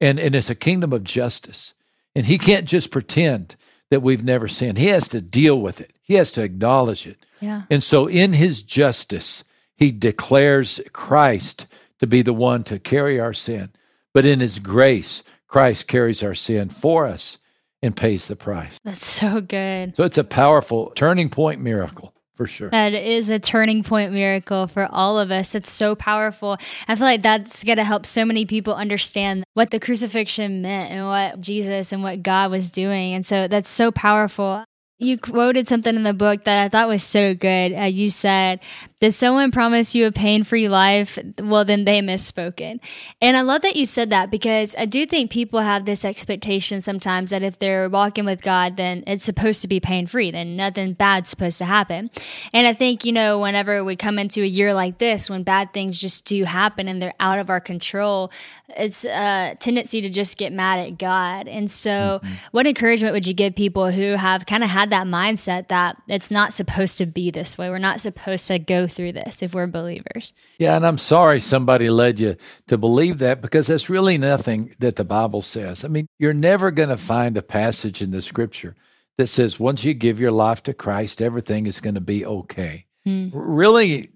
and, 0.00 0.18
and 0.18 0.34
it's 0.34 0.50
a 0.50 0.54
kingdom 0.54 0.92
of 0.92 1.04
justice. 1.04 1.74
And 2.14 2.26
he 2.26 2.38
can't 2.38 2.66
just 2.66 2.90
pretend 2.90 3.56
that 3.90 4.02
we've 4.02 4.24
never 4.24 4.48
sinned. 4.48 4.78
He 4.78 4.86
has 4.86 5.08
to 5.08 5.20
deal 5.20 5.60
with 5.60 5.80
it, 5.80 5.92
he 6.02 6.14
has 6.14 6.32
to 6.32 6.42
acknowledge 6.42 7.06
it. 7.06 7.18
Yeah. 7.40 7.62
And 7.70 7.82
so, 7.82 8.06
in 8.06 8.34
his 8.34 8.62
justice, 8.62 9.44
he 9.76 9.90
declares 9.90 10.80
Christ 10.92 11.66
to 11.98 12.06
be 12.06 12.22
the 12.22 12.34
one 12.34 12.64
to 12.64 12.78
carry 12.78 13.18
our 13.18 13.32
sin. 13.32 13.70
But 14.12 14.26
in 14.26 14.40
his 14.40 14.58
grace, 14.58 15.22
Christ 15.46 15.88
carries 15.88 16.22
our 16.22 16.34
sin 16.34 16.68
for 16.68 17.06
us 17.06 17.38
and 17.82 17.96
pays 17.96 18.28
the 18.28 18.36
price. 18.36 18.78
That's 18.84 19.06
so 19.06 19.40
good. 19.40 19.96
So, 19.96 20.04
it's 20.04 20.18
a 20.18 20.24
powerful 20.24 20.92
turning 20.94 21.30
point 21.30 21.60
miracle 21.62 22.14
for 22.40 22.46
sure. 22.46 22.70
That 22.70 22.94
is 22.94 23.28
a 23.28 23.38
turning 23.38 23.82
point 23.82 24.14
miracle 24.14 24.66
for 24.66 24.88
all 24.90 25.18
of 25.18 25.30
us. 25.30 25.54
It's 25.54 25.70
so 25.70 25.94
powerful. 25.94 26.56
I 26.88 26.94
feel 26.94 27.04
like 27.04 27.20
that's 27.20 27.62
going 27.62 27.76
to 27.76 27.84
help 27.84 28.06
so 28.06 28.24
many 28.24 28.46
people 28.46 28.72
understand 28.74 29.44
what 29.52 29.70
the 29.70 29.78
crucifixion 29.78 30.62
meant 30.62 30.90
and 30.90 31.06
what 31.06 31.42
Jesus 31.42 31.92
and 31.92 32.02
what 32.02 32.22
God 32.22 32.50
was 32.50 32.70
doing. 32.70 33.12
And 33.12 33.26
so 33.26 33.46
that's 33.46 33.68
so 33.68 33.90
powerful. 33.90 34.64
You 34.98 35.18
quoted 35.18 35.68
something 35.68 35.94
in 35.94 36.02
the 36.02 36.14
book 36.14 36.44
that 36.44 36.58
I 36.58 36.70
thought 36.70 36.88
was 36.88 37.02
so 37.02 37.34
good. 37.34 37.74
Uh, 37.74 37.82
you 37.82 38.08
said, 38.08 38.60
Did 39.00 39.14
someone 39.14 39.50
promise 39.50 39.94
you 39.94 40.06
a 40.06 40.12
pain 40.12 40.44
free 40.44 40.68
life? 40.68 41.18
Well, 41.40 41.64
then 41.64 41.86
they 41.86 42.02
misspoken. 42.02 42.80
And 43.22 43.34
I 43.34 43.40
love 43.40 43.62
that 43.62 43.74
you 43.74 43.86
said 43.86 44.10
that 44.10 44.30
because 44.30 44.74
I 44.76 44.84
do 44.84 45.06
think 45.06 45.30
people 45.30 45.60
have 45.60 45.86
this 45.86 46.04
expectation 46.04 46.82
sometimes 46.82 47.30
that 47.30 47.42
if 47.42 47.58
they're 47.58 47.88
walking 47.88 48.26
with 48.26 48.42
God, 48.42 48.76
then 48.76 49.02
it's 49.06 49.24
supposed 49.24 49.62
to 49.62 49.68
be 49.68 49.80
pain 49.80 50.06
free, 50.06 50.30
then 50.30 50.54
nothing 50.54 50.92
bad's 50.92 51.30
supposed 51.30 51.56
to 51.58 51.64
happen. 51.64 52.10
And 52.52 52.66
I 52.66 52.74
think, 52.74 53.06
you 53.06 53.12
know, 53.12 53.38
whenever 53.38 53.82
we 53.82 53.96
come 53.96 54.18
into 54.18 54.42
a 54.42 54.46
year 54.46 54.74
like 54.74 54.98
this, 54.98 55.30
when 55.30 55.44
bad 55.44 55.72
things 55.72 55.98
just 55.98 56.26
do 56.26 56.44
happen 56.44 56.86
and 56.86 57.00
they're 57.00 57.14
out 57.20 57.38
of 57.38 57.48
our 57.48 57.60
control, 57.60 58.30
it's 58.76 59.04
a 59.04 59.56
tendency 59.58 60.02
to 60.02 60.10
just 60.10 60.36
get 60.36 60.52
mad 60.52 60.78
at 60.78 60.98
God. 60.98 61.48
And 61.48 61.70
so, 61.70 62.20
mm-hmm. 62.22 62.34
what 62.50 62.66
encouragement 62.66 63.14
would 63.14 63.26
you 63.26 63.34
give 63.34 63.56
people 63.56 63.90
who 63.90 64.12
have 64.12 64.46
kind 64.46 64.62
of 64.62 64.70
had 64.70 64.90
that 64.90 65.06
mindset 65.06 65.68
that 65.68 65.96
it's 66.06 66.30
not 66.30 66.52
supposed 66.52 66.98
to 66.98 67.06
be 67.06 67.30
this 67.30 67.56
way? 67.56 67.70
We're 67.70 67.78
not 67.78 68.00
supposed 68.00 68.46
to 68.48 68.58
go 68.58 68.86
through 68.90 69.12
this 69.12 69.42
if 69.42 69.54
we're 69.54 69.66
believers. 69.66 70.34
Yeah, 70.58 70.76
and 70.76 70.86
I'm 70.86 70.98
sorry 70.98 71.40
somebody 71.40 71.88
led 71.88 72.20
you 72.20 72.36
to 72.68 72.76
believe 72.76 73.18
that 73.18 73.40
because 73.40 73.68
that's 73.68 73.88
really 73.88 74.18
nothing 74.18 74.74
that 74.78 74.96
the 74.96 75.04
Bible 75.04 75.42
says. 75.42 75.84
I 75.84 75.88
mean, 75.88 76.06
you're 76.18 76.34
never 76.34 76.70
going 76.70 76.90
to 76.90 76.96
find 76.98 77.36
a 77.36 77.42
passage 77.42 78.02
in 78.02 78.10
the 78.10 78.20
scripture 78.22 78.74
that 79.16 79.28
says 79.28 79.58
once 79.58 79.84
you 79.84 79.94
give 79.94 80.20
your 80.20 80.32
life 80.32 80.62
to 80.64 80.74
Christ, 80.74 81.22
everything 81.22 81.66
is 81.66 81.80
going 81.80 81.94
to 81.94 82.00
be 82.00 82.26
okay. 82.26 82.86
Hmm. 83.04 83.28
Really, 83.32 84.10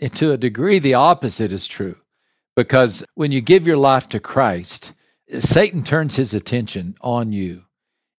to 0.14 0.32
a 0.32 0.36
degree, 0.36 0.78
the 0.78 0.94
opposite 0.94 1.52
is 1.52 1.66
true 1.66 1.96
because 2.54 3.04
when 3.14 3.32
you 3.32 3.40
give 3.40 3.66
your 3.66 3.76
life 3.76 4.08
to 4.08 4.20
Christ, 4.20 4.92
Satan 5.38 5.82
turns 5.82 6.16
his 6.16 6.34
attention 6.34 6.96
on 7.00 7.32
you. 7.32 7.64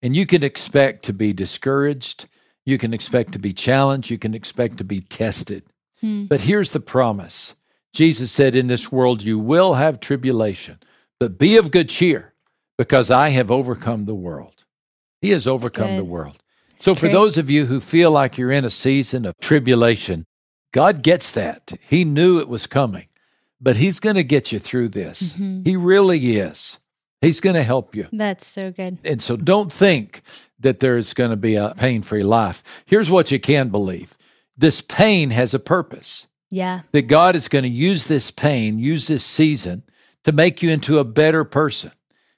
And 0.01 0.15
you 0.15 0.25
can 0.25 0.43
expect 0.43 1.03
to 1.05 1.13
be 1.13 1.33
discouraged. 1.33 2.27
You 2.65 2.77
can 2.77 2.93
expect 2.93 3.31
to 3.33 3.39
be 3.39 3.53
challenged. 3.53 4.11
You 4.11 4.19
can 4.19 4.33
expect 4.33 4.77
to 4.77 4.83
be 4.83 4.99
tested. 4.99 5.63
Hmm. 6.01 6.25
But 6.25 6.41
here's 6.41 6.71
the 6.71 6.79
promise 6.79 7.55
Jesus 7.93 8.31
said, 8.31 8.55
In 8.55 8.67
this 8.67 8.91
world 8.91 9.23
you 9.23 9.39
will 9.39 9.75
have 9.75 9.99
tribulation, 9.99 10.79
but 11.19 11.37
be 11.37 11.57
of 11.57 11.71
good 11.71 11.89
cheer 11.89 12.33
because 12.77 13.09
I 13.09 13.29
have 13.29 13.51
overcome 13.51 14.05
the 14.05 14.15
world. 14.15 14.65
He 15.21 15.31
has 15.31 15.47
overcome 15.47 15.95
the 15.95 16.03
world. 16.03 16.37
That's 16.71 16.85
so, 16.85 16.95
for 16.95 17.09
those 17.09 17.37
of 17.37 17.49
you 17.49 17.65
who 17.65 17.81
feel 17.81 18.11
like 18.11 18.37
you're 18.37 18.51
in 18.51 18.65
a 18.65 18.69
season 18.69 19.25
of 19.25 19.35
tribulation, 19.41 20.25
God 20.71 21.01
gets 21.01 21.31
that. 21.31 21.73
He 21.81 22.05
knew 22.05 22.39
it 22.39 22.47
was 22.47 22.67
coming, 22.67 23.07
but 23.59 23.77
He's 23.77 23.99
going 23.99 24.15
to 24.15 24.23
get 24.23 24.51
you 24.51 24.59
through 24.59 24.89
this. 24.89 25.33
Mm-hmm. 25.33 25.63
He 25.63 25.75
really 25.75 26.37
is. 26.37 26.77
He's 27.21 27.41
going 27.41 27.55
to 27.55 27.63
help 27.63 27.95
you. 27.95 28.07
That's 28.13 28.45
so 28.45 28.69
good. 28.69 28.99
And 29.03 29.23
so, 29.23 29.37
don't 29.37 29.73
think 29.73 30.21
that 30.59 30.79
there's 30.79 31.15
going 31.15 31.31
to 31.31 31.35
be 31.35 31.55
a 31.55 31.73
pain 31.75 32.03
free 32.03 32.23
life. 32.23 32.83
Here's 32.85 33.09
what 33.09 33.31
you 33.31 33.39
can 33.39 33.69
believe 33.69 34.15
this 34.57 34.81
pain 34.81 35.29
has 35.29 35.53
a 35.53 35.59
purpose. 35.59 36.27
Yeah. 36.49 36.81
That 36.91 37.03
God 37.03 37.35
is 37.35 37.49
going 37.49 37.63
to 37.63 37.69
use 37.69 38.07
this 38.07 38.31
pain, 38.31 38.79
use 38.79 39.07
this 39.07 39.23
season 39.23 39.83
to 40.23 40.31
make 40.31 40.63
you 40.63 40.69
into 40.69 40.99
a 40.99 41.03
better 41.03 41.43
person. 41.43 41.91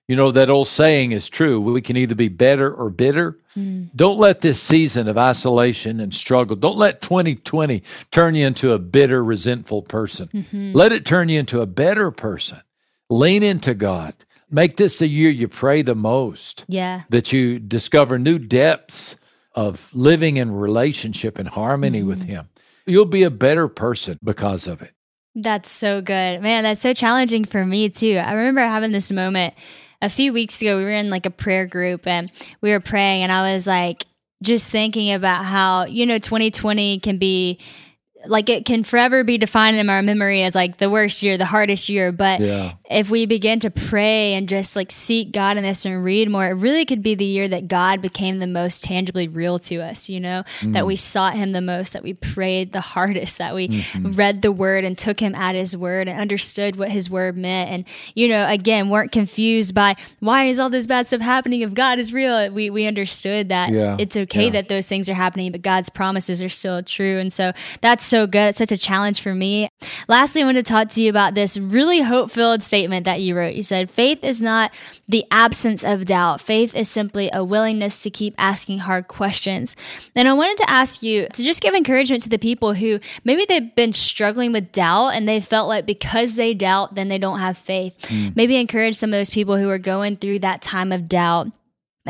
You 0.08 0.16
know, 0.16 0.32
that 0.32 0.50
old 0.50 0.68
saying 0.68 1.12
is 1.12 1.30
true. 1.30 1.62
We 1.62 1.82
can 1.82 1.96
either 1.96 2.16
be 2.16 2.30
better 2.30 2.74
or 2.74 2.90
bitter. 2.90 3.38
Mm. 3.56 3.90
Don't 3.96 4.18
let 4.18 4.42
this 4.42 4.60
season 4.60 5.08
of 5.08 5.20
isolation 5.20 6.00
and 6.00 6.12
struggle, 6.12 6.56
don't 6.56 6.78
let 6.78 7.00
2020 7.02 7.84
turn 8.10 8.34
you 8.34 8.48
into 8.48 8.72
a 8.72 8.80
bitter, 8.80 9.24
resentful 9.24 9.84
person. 9.84 10.28
Mm-hmm. 10.34 10.72
Let 10.74 10.92
it 10.92 11.06
turn 11.06 11.30
you 11.30 11.40
into 11.40 11.62
a 11.62 11.68
better 11.68 12.10
person. 12.10 12.60
Lean 13.12 13.44
into 13.44 13.76
God. 13.76 14.16
Make 14.50 14.78
this 14.78 14.98
the 14.98 15.08
year 15.08 15.30
you 15.30 15.48
pray 15.48 15.84
the 15.84 15.94
most. 15.94 16.66
Yeah. 16.68 17.04
That 17.10 17.32
you 17.32 17.60
discover 17.60 18.18
new 18.18 18.40
depths 18.40 19.16
of 19.60 19.94
living 19.94 20.38
in 20.38 20.54
relationship 20.54 21.38
and 21.38 21.50
harmony 21.50 22.00
mm-hmm. 22.00 22.08
with 22.08 22.24
Him. 22.24 22.48
You'll 22.86 23.06
be 23.06 23.24
a 23.24 23.30
better 23.30 23.68
person 23.68 24.18
because 24.24 24.68
of 24.68 24.82
it. 24.82 24.94
That's 25.36 25.70
so 25.70 26.02
good. 26.02 26.42
Man, 26.42 26.64
that's 26.64 26.80
so 26.80 26.94
challenging 26.94 27.44
for 27.44 27.66
me 27.66 27.90
too. 27.90 28.18
I 28.18 28.32
remember 28.32 28.62
having 28.62 28.94
this 28.94 29.12
moment 29.12 29.54
a 30.02 30.10
few 30.10 30.32
weeks 30.32 30.62
ago. 30.62 30.78
We 30.78 30.86
were 30.86 30.92
in 30.92 31.10
like 31.10 31.26
a 31.26 31.30
prayer 31.32 31.68
group 31.68 32.08
and 32.08 32.32
we 32.62 32.72
were 32.72 32.80
praying, 32.80 33.24
and 33.24 33.34
I 33.34 33.54
was 33.54 33.68
like, 33.68 34.06
just 34.42 34.72
thinking 34.72 35.12
about 35.12 35.44
how, 35.44 35.84
you 35.84 36.06
know, 36.06 36.20
2020 36.20 37.02
can 37.02 37.18
be 37.18 37.60
like 38.26 38.50
it 38.50 38.66
can 38.66 38.84
forever 38.84 39.24
be 39.24 39.38
defined 39.38 39.78
in 39.78 39.90
our 39.90 40.02
memory 40.02 40.44
as 40.44 40.54
like 40.54 40.78
the 40.78 40.90
worst 40.90 41.24
year, 41.24 41.38
the 41.38 41.46
hardest 41.46 41.88
year. 41.88 42.12
But 42.12 42.42
yeah. 42.42 42.74
if 42.90 43.10
we 43.10 43.26
begin 43.26 43.60
to 43.62 43.70
pray 43.70 44.34
and 44.34 44.50
just 44.50 44.76
like 44.76 44.92
seek 44.92 45.32
God 45.32 45.56
in 45.56 45.64
this 45.64 45.86
and 45.86 46.04
read 46.04 46.30
more, 46.30 46.48
it 46.48 46.54
really 46.54 46.86
could 46.86 47.02
be 47.02 47.16
the 47.16 47.26
year 47.26 47.48
that 47.48 47.68
God 47.70 48.02
became 48.02 48.40
the 48.40 48.48
most 48.48 48.84
tangibly 48.84 49.28
real 49.28 49.58
to 49.60 49.78
us, 49.78 50.10
you 50.10 50.20
know, 50.20 50.44
mm. 50.60 50.74
that 50.74 50.86
we 50.86 50.98
sought 50.98 51.36
Him 51.36 51.54
the 51.54 51.62
most, 51.62 51.94
that 51.94 52.04
we 52.04 52.14
prayed 52.14 52.74
the 52.74 52.82
hardest, 52.82 53.38
that 53.38 53.56
we 53.56 53.70
mm-hmm. 53.70 54.12
read 54.12 54.42
the 54.42 54.52
word 54.52 54.84
and 54.84 54.98
took 54.98 55.22
Him 55.22 55.34
at 55.34 55.56
His 55.56 55.78
word 55.78 56.10
and 56.10 56.20
understood 56.20 56.76
what 56.76 56.90
His 56.90 57.10
word 57.10 57.38
meant. 57.38 57.70
And, 57.70 57.86
you 58.16 58.28
know, 58.28 58.48
again, 58.48 58.90
weren't 58.90 59.14
confused 59.14 59.74
by 59.74 59.96
why 60.20 60.46
is 60.46 60.60
all 60.60 60.70
this 60.70 60.88
bad 60.88 61.08
stuff 61.08 61.22
happening 61.22 61.62
if 61.62 61.74
God 61.74 62.00
is 62.00 62.14
real. 62.14 62.52
We, 62.52 62.70
we 62.70 62.86
understood 62.86 63.48
that 63.50 63.72
yeah. 63.72 63.96
it's 63.98 64.18
okay 64.18 64.46
yeah. 64.46 64.52
that 64.52 64.68
those 64.68 64.88
things 64.88 65.08
are 65.08 65.14
happening, 65.14 65.54
but 65.54 65.62
God's 65.62 65.90
promises 65.90 66.44
are 66.44 66.50
still 66.50 66.84
true. 66.84 67.18
And 67.18 67.32
so 67.32 67.54
that's 67.80 68.09
so 68.10 68.28
good. 68.28 68.50
It's 68.50 68.58
such 68.58 68.72
a 68.72 68.78
challenge 68.78 69.22
for 69.22 69.34
me. 69.34 69.70
Lastly, 70.08 70.42
I 70.42 70.46
want 70.46 70.58
to 70.58 70.64
talk 70.64 70.90
to 70.90 71.02
you 71.02 71.10
about 71.10 71.36
this 71.36 71.58
really 71.58 72.02
hope 72.02 72.32
filled 72.32 72.64
statement 72.64 73.06
that 73.06 73.22
you 73.22 73.36
wrote. 73.36 73.54
You 73.54 73.64
said, 73.64 73.92
faith 73.92 74.24
is 74.24 74.42
not 74.42 74.72
the 75.08 75.26
absence 75.32 75.84
of 75.84 76.06
doubt. 76.06 76.42
Faith 76.42 76.76
is 76.76 76.90
simply 76.90 77.30
a 77.32 77.44
willingness 77.44 78.04
to 78.04 78.10
keep 78.10 78.34
asking 78.38 78.80
hard 78.80 79.08
questions. 79.08 79.76
And 80.16 80.28
I 80.28 80.34
wanted 80.34 80.58
to 80.58 80.70
ask 80.70 81.04
you 81.04 81.28
to 81.34 81.44
just 81.44 81.62
give 81.62 81.74
encouragement 81.74 82.24
to 82.24 82.30
the 82.30 82.40
people 82.40 82.74
who 82.74 83.00
maybe 83.24 83.46
they've 83.48 83.74
been 83.76 83.94
struggling 83.94 84.52
with 84.52 84.72
doubt 84.72 85.10
and 85.10 85.28
they 85.28 85.40
felt 85.40 85.68
like 85.68 85.86
because 85.86 86.36
they 86.36 86.54
doubt, 86.54 86.96
then 86.96 87.10
they 87.10 87.18
don't 87.18 87.40
have 87.40 87.58
faith. 87.58 87.96
Mm. 88.02 88.36
Maybe 88.36 88.56
encourage 88.56 88.96
some 88.96 89.10
of 89.10 89.20
those 89.20 89.30
people 89.30 89.58
who 89.58 89.70
are 89.70 89.78
going 89.78 90.16
through 90.16 90.40
that 90.40 90.62
time 90.62 90.92
of 90.92 91.08
doubt 91.08 91.48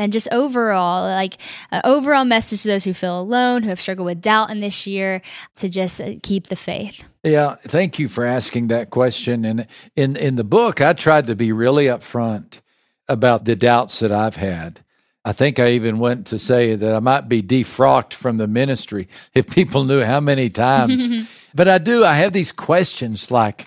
and 0.00 0.14
just 0.14 0.28
overall, 0.32 1.04
like 1.04 1.36
uh, 1.70 1.82
overall 1.84 2.24
message 2.24 2.62
to 2.62 2.68
those 2.68 2.84
who 2.84 2.94
feel 2.94 3.20
alone, 3.20 3.62
who 3.62 3.68
have 3.68 3.80
struggled 3.80 4.06
with 4.06 4.22
doubt 4.22 4.50
in 4.50 4.60
this 4.60 4.86
year, 4.86 5.20
to 5.56 5.68
just 5.68 6.00
uh, 6.00 6.14
keep 6.22 6.46
the 6.46 6.56
faith. 6.56 7.06
Yeah, 7.22 7.56
thank 7.56 7.98
you 7.98 8.08
for 8.08 8.24
asking 8.24 8.68
that 8.68 8.88
question. 8.88 9.44
And 9.44 9.66
in 9.94 10.16
in 10.16 10.36
the 10.36 10.44
book, 10.44 10.80
I 10.80 10.94
tried 10.94 11.26
to 11.26 11.36
be 11.36 11.52
really 11.52 11.84
upfront 11.84 12.62
about 13.08 13.44
the 13.44 13.54
doubts 13.54 13.98
that 13.98 14.10
I've 14.10 14.36
had. 14.36 14.80
I 15.22 15.32
think 15.32 15.58
I 15.58 15.72
even 15.72 15.98
went 15.98 16.28
to 16.28 16.38
say 16.38 16.76
that 16.76 16.94
I 16.94 17.00
might 17.00 17.28
be 17.28 17.42
defrocked 17.42 18.14
from 18.14 18.38
the 18.38 18.46
ministry 18.46 19.06
if 19.34 19.50
people 19.50 19.84
knew 19.84 20.02
how 20.02 20.20
many 20.20 20.48
times. 20.48 21.30
but 21.54 21.68
I 21.68 21.76
do. 21.76 22.06
I 22.06 22.14
have 22.14 22.32
these 22.32 22.52
questions 22.52 23.30
like, 23.30 23.66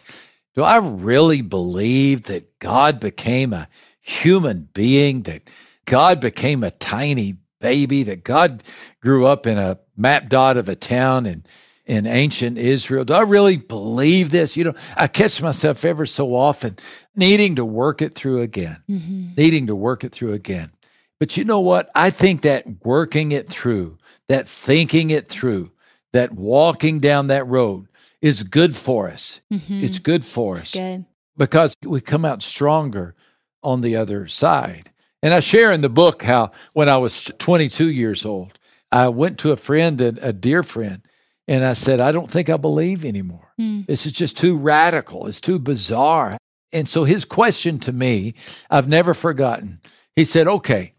do 0.55 0.63
I 0.63 0.77
really 0.77 1.41
believe 1.41 2.23
that 2.23 2.57
God 2.57 2.99
became 2.99 3.53
a 3.53 3.67
human 4.01 4.67
being 4.73 5.21
that 5.23 5.43
God 5.85 6.19
became 6.19 6.63
a 6.63 6.71
tiny 6.71 7.37
baby, 7.59 8.03
that 8.03 8.23
God 8.23 8.61
grew 9.01 9.25
up 9.25 9.47
in 9.47 9.57
a 9.57 9.79
map 9.95 10.29
dot 10.29 10.57
of 10.57 10.67
a 10.67 10.75
town 10.75 11.25
in, 11.25 11.45
in 11.85 12.05
ancient 12.05 12.57
Israel. 12.57 13.05
Do 13.05 13.13
I 13.13 13.21
really 13.21 13.57
believe 13.57 14.31
this? 14.31 14.57
You 14.57 14.65
know, 14.65 14.73
I 14.97 15.07
catch 15.07 15.41
myself 15.41 15.85
ever 15.85 16.05
so 16.05 16.35
often 16.35 16.77
needing 17.15 17.55
to 17.55 17.65
work 17.65 18.01
it 18.01 18.15
through 18.15 18.41
again, 18.41 18.83
mm-hmm. 18.89 19.29
needing 19.37 19.67
to 19.67 19.75
work 19.75 20.03
it 20.03 20.11
through 20.11 20.33
again. 20.33 20.71
But 21.19 21.37
you 21.37 21.45
know 21.45 21.61
what? 21.61 21.89
I 21.95 22.09
think 22.09 22.41
that 22.41 22.65
working 22.83 23.31
it 23.31 23.47
through, 23.49 23.97
that 24.27 24.47
thinking 24.47 25.09
it 25.09 25.29
through, 25.29 25.71
that 26.11 26.33
walking 26.33 26.99
down 26.99 27.27
that 27.27 27.47
road 27.47 27.87
is 28.21 28.43
good 28.43 28.75
for 28.75 29.09
us. 29.09 29.41
Mm-hmm. 29.51 29.83
It's 29.83 29.99
good 29.99 30.25
for 30.25 30.53
it's 30.53 30.63
us 30.63 30.73
good. 30.73 31.05
because 31.37 31.75
we 31.81 32.01
come 32.01 32.25
out 32.25 32.43
stronger 32.43 33.15
on 33.63 33.81
the 33.81 33.95
other 33.95 34.27
side. 34.27 34.91
And 35.23 35.33
I 35.33 35.39
share 35.39 35.71
in 35.71 35.79
the 35.79 35.89
book 35.89 36.21
how 36.21 36.51
when 36.73 36.89
I 36.89 36.97
was 36.97 37.31
22 37.39 37.89
years 37.89 38.25
old, 38.25 38.59
I 38.91 39.07
went 39.07 39.39
to 39.39 39.53
a 39.53 39.57
friend, 39.57 39.99
and 40.01 40.19
a 40.19 40.33
dear 40.33 40.63
friend, 40.63 41.01
and 41.47 41.63
I 41.63 41.73
said, 41.73 42.01
I 42.01 42.11
don't 42.11 42.29
think 42.29 42.49
I 42.49 42.57
believe 42.57 43.05
anymore. 43.05 43.53
Mm. 43.59 43.87
This 43.87 44.05
is 44.05 44.11
just 44.11 44.37
too 44.37 44.57
radical. 44.57 45.25
It's 45.27 45.41
too 45.41 45.59
bizarre. 45.59 46.37
And 46.73 46.89
so 46.89 47.05
his 47.05 47.23
question 47.23 47.79
to 47.79 47.93
me, 47.93 48.33
I've 48.69 48.89
never 48.89 49.13
forgotten. 49.13 49.79
He 50.15 50.25
said, 50.25 50.47
Okay, 50.47 50.93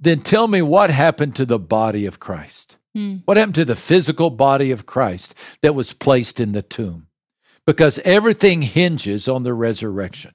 then 0.00 0.20
tell 0.20 0.48
me 0.48 0.60
what 0.60 0.90
happened 0.90 1.36
to 1.36 1.46
the 1.46 1.58
body 1.58 2.04
of 2.04 2.18
Christ. 2.18 2.78
Mm. 2.96 3.22
What 3.26 3.36
happened 3.36 3.54
to 3.56 3.64
the 3.64 3.76
physical 3.76 4.30
body 4.30 4.72
of 4.72 4.86
Christ 4.86 5.34
that 5.62 5.74
was 5.74 5.92
placed 5.92 6.40
in 6.40 6.50
the 6.50 6.62
tomb? 6.62 7.06
Because 7.64 8.00
everything 8.00 8.62
hinges 8.62 9.28
on 9.28 9.44
the 9.44 9.54
resurrection. 9.54 10.32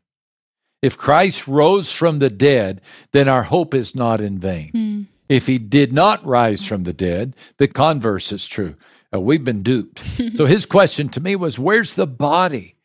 If 0.84 0.98
Christ 0.98 1.48
rose 1.48 1.93
from 1.93 2.19
the 2.19 2.30
dead, 2.30 2.82
then 3.13 3.30
our 3.30 3.43
hope 3.43 3.74
is 3.74 3.96
not 3.96 4.19
in 4.19 4.38
vain. 4.38 4.72
Mm. 4.74 5.06
If 5.30 5.48
he 5.48 5.58
did 5.58 5.93
not 5.93 6.24
rise 6.26 6.65
from 6.65 6.84
the 6.84 6.91
dead, 6.91 7.38
the 7.58 7.69
converse 7.69 8.34
is 8.34 8.46
true. 8.46 8.76
Uh, 9.15 9.22
we've 9.22 9.46
been 9.46 9.63
duped. 9.63 10.04
so 10.36 10.46
his 10.46 10.65
question 10.65 11.08
to 11.10 11.22
me 11.22 11.38
was, 11.38 11.58
Where's 11.58 11.96
the 11.96 12.06
body? 12.06 12.76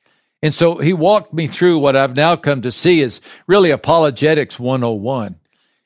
And 0.40 0.54
so 0.54 0.76
he 0.76 0.92
walked 0.92 1.34
me 1.34 1.48
through 1.48 1.80
what 1.80 1.96
I've 1.96 2.14
now 2.14 2.36
come 2.36 2.62
to 2.62 2.70
see 2.70 3.00
is 3.00 3.20
really 3.48 3.72
Apologetics 3.72 4.60
101. 4.60 5.34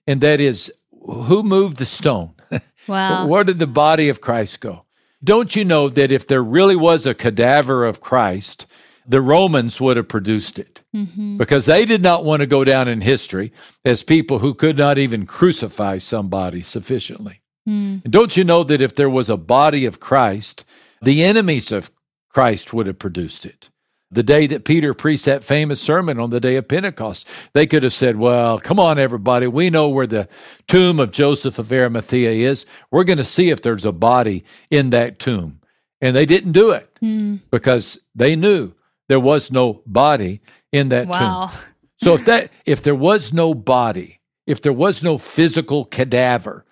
And 0.06 0.20
that 0.20 0.38
is, 0.38 0.70
who 0.90 1.42
moved 1.42 1.78
the 1.78 1.86
stone? 1.86 2.34
Wow. 2.88 3.28
Where 3.28 3.44
did 3.44 3.60
the 3.60 3.68
body 3.68 4.08
of 4.08 4.20
Christ 4.20 4.58
go? 4.58 4.86
Don't 5.22 5.54
you 5.54 5.64
know 5.64 5.88
that 5.88 6.10
if 6.10 6.26
there 6.26 6.42
really 6.42 6.74
was 6.74 7.06
a 7.06 7.14
cadaver 7.14 7.84
of 7.84 8.00
Christ, 8.00 8.66
the 9.06 9.20
Romans 9.20 9.80
would 9.80 9.96
have 9.96 10.08
produced 10.08 10.58
it 10.58 10.82
mm-hmm. 10.94 11.36
because 11.36 11.66
they 11.66 11.84
did 11.84 12.02
not 12.02 12.24
want 12.24 12.40
to 12.40 12.46
go 12.46 12.64
down 12.64 12.88
in 12.88 13.00
history 13.00 13.52
as 13.84 14.02
people 14.02 14.38
who 14.38 14.54
could 14.54 14.78
not 14.78 14.98
even 14.98 15.26
crucify 15.26 15.98
somebody 15.98 16.62
sufficiently. 16.62 17.42
Mm. 17.68 18.04
And 18.04 18.12
don't 18.12 18.36
you 18.36 18.44
know 18.44 18.64
that 18.64 18.80
if 18.80 18.94
there 18.94 19.10
was 19.10 19.30
a 19.30 19.36
body 19.36 19.86
of 19.86 20.00
Christ, 20.00 20.64
the 21.00 21.22
enemies 21.24 21.72
of 21.72 21.90
Christ 22.28 22.72
would 22.72 22.86
have 22.86 22.98
produced 22.98 23.46
it? 23.46 23.70
The 24.10 24.22
day 24.22 24.46
that 24.48 24.66
Peter 24.66 24.92
preached 24.92 25.24
that 25.24 25.42
famous 25.42 25.80
sermon 25.80 26.20
on 26.20 26.28
the 26.28 26.40
day 26.40 26.56
of 26.56 26.68
Pentecost, 26.68 27.26
they 27.54 27.66
could 27.66 27.82
have 27.82 27.94
said, 27.94 28.16
Well, 28.16 28.58
come 28.58 28.78
on, 28.78 28.98
everybody. 28.98 29.46
We 29.46 29.70
know 29.70 29.88
where 29.88 30.06
the 30.06 30.28
tomb 30.68 31.00
of 31.00 31.12
Joseph 31.12 31.58
of 31.58 31.72
Arimathea 31.72 32.30
is. 32.30 32.66
We're 32.90 33.04
going 33.04 33.18
to 33.18 33.24
see 33.24 33.48
if 33.48 33.62
there's 33.62 33.86
a 33.86 33.92
body 33.92 34.44
in 34.70 34.90
that 34.90 35.18
tomb. 35.18 35.60
And 36.02 36.14
they 36.14 36.26
didn't 36.26 36.52
do 36.52 36.72
it 36.72 36.98
mm. 37.02 37.40
because 37.50 37.98
they 38.14 38.36
knew 38.36 38.74
there 39.12 39.20
was 39.20 39.52
no 39.52 39.82
body 39.84 40.40
in 40.72 40.88
that 40.88 41.06
wow. 41.06 41.48
tomb. 41.48 41.60
So 42.00 42.14
if 42.14 42.24
that 42.24 42.50
if 42.64 42.82
there 42.82 42.94
was 42.94 43.30
no 43.30 43.52
body, 43.52 44.20
if 44.46 44.62
there 44.62 44.72
was 44.72 45.02
no 45.02 45.18
physical 45.18 45.84
cadaver, 45.84 46.64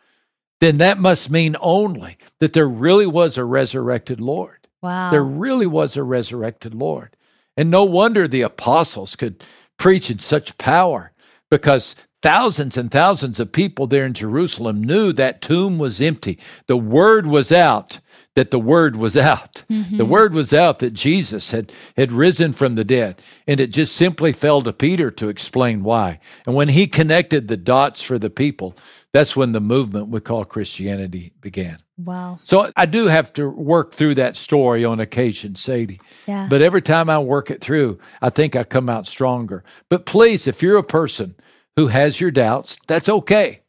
then 0.58 0.78
that 0.78 0.98
must 0.98 1.30
mean 1.30 1.54
only 1.60 2.16
that 2.38 2.54
there 2.54 2.66
really 2.66 3.06
was 3.06 3.36
a 3.36 3.44
resurrected 3.44 4.22
Lord. 4.22 4.68
Wow. 4.82 5.10
There 5.10 5.22
really 5.22 5.66
was 5.66 5.98
a 5.98 6.02
resurrected 6.02 6.74
Lord. 6.74 7.14
And 7.58 7.70
no 7.70 7.84
wonder 7.84 8.26
the 8.26 8.40
apostles 8.40 9.16
could 9.16 9.44
preach 9.78 10.10
in 10.10 10.18
such 10.18 10.56
power 10.56 11.12
because 11.50 11.94
thousands 12.22 12.78
and 12.78 12.90
thousands 12.90 13.38
of 13.38 13.52
people 13.52 13.86
there 13.86 14.06
in 14.06 14.14
Jerusalem 14.14 14.82
knew 14.82 15.12
that 15.12 15.42
tomb 15.42 15.76
was 15.76 16.00
empty. 16.00 16.38
The 16.68 16.78
word 16.78 17.26
was 17.26 17.52
out 17.52 18.00
that 18.36 18.50
the 18.50 18.58
word 18.58 18.96
was 18.96 19.16
out. 19.16 19.64
Mm-hmm. 19.70 19.96
The 19.96 20.04
word 20.04 20.34
was 20.34 20.52
out 20.52 20.78
that 20.78 20.94
Jesus 20.94 21.50
had, 21.50 21.72
had 21.96 22.12
risen 22.12 22.52
from 22.52 22.76
the 22.76 22.84
dead. 22.84 23.22
And 23.46 23.58
it 23.58 23.72
just 23.72 23.96
simply 23.96 24.32
fell 24.32 24.62
to 24.62 24.72
Peter 24.72 25.10
to 25.12 25.28
explain 25.28 25.82
why. 25.82 26.20
And 26.46 26.54
when 26.54 26.68
he 26.68 26.86
connected 26.86 27.48
the 27.48 27.56
dots 27.56 28.02
for 28.02 28.18
the 28.18 28.30
people, 28.30 28.76
that's 29.12 29.36
when 29.36 29.52
the 29.52 29.60
movement 29.60 30.08
we 30.08 30.20
call 30.20 30.44
Christianity 30.44 31.32
began. 31.40 31.78
Wow. 31.98 32.38
So 32.44 32.70
I 32.76 32.86
do 32.86 33.06
have 33.06 33.32
to 33.34 33.50
work 33.50 33.92
through 33.94 34.14
that 34.14 34.36
story 34.36 34.84
on 34.84 35.00
occasion, 35.00 35.56
Sadie. 35.56 36.00
Yeah. 36.26 36.46
But 36.48 36.62
every 36.62 36.82
time 36.82 37.10
I 37.10 37.18
work 37.18 37.50
it 37.50 37.60
through, 37.60 37.98
I 38.22 38.30
think 38.30 38.54
I 38.54 38.64
come 38.64 38.88
out 38.88 39.08
stronger. 39.08 39.64
But 39.88 40.06
please, 40.06 40.46
if 40.46 40.62
you're 40.62 40.78
a 40.78 40.84
person 40.84 41.34
who 41.76 41.88
has 41.88 42.20
your 42.20 42.30
doubts, 42.30 42.78
that's 42.86 43.08
okay. 43.08 43.62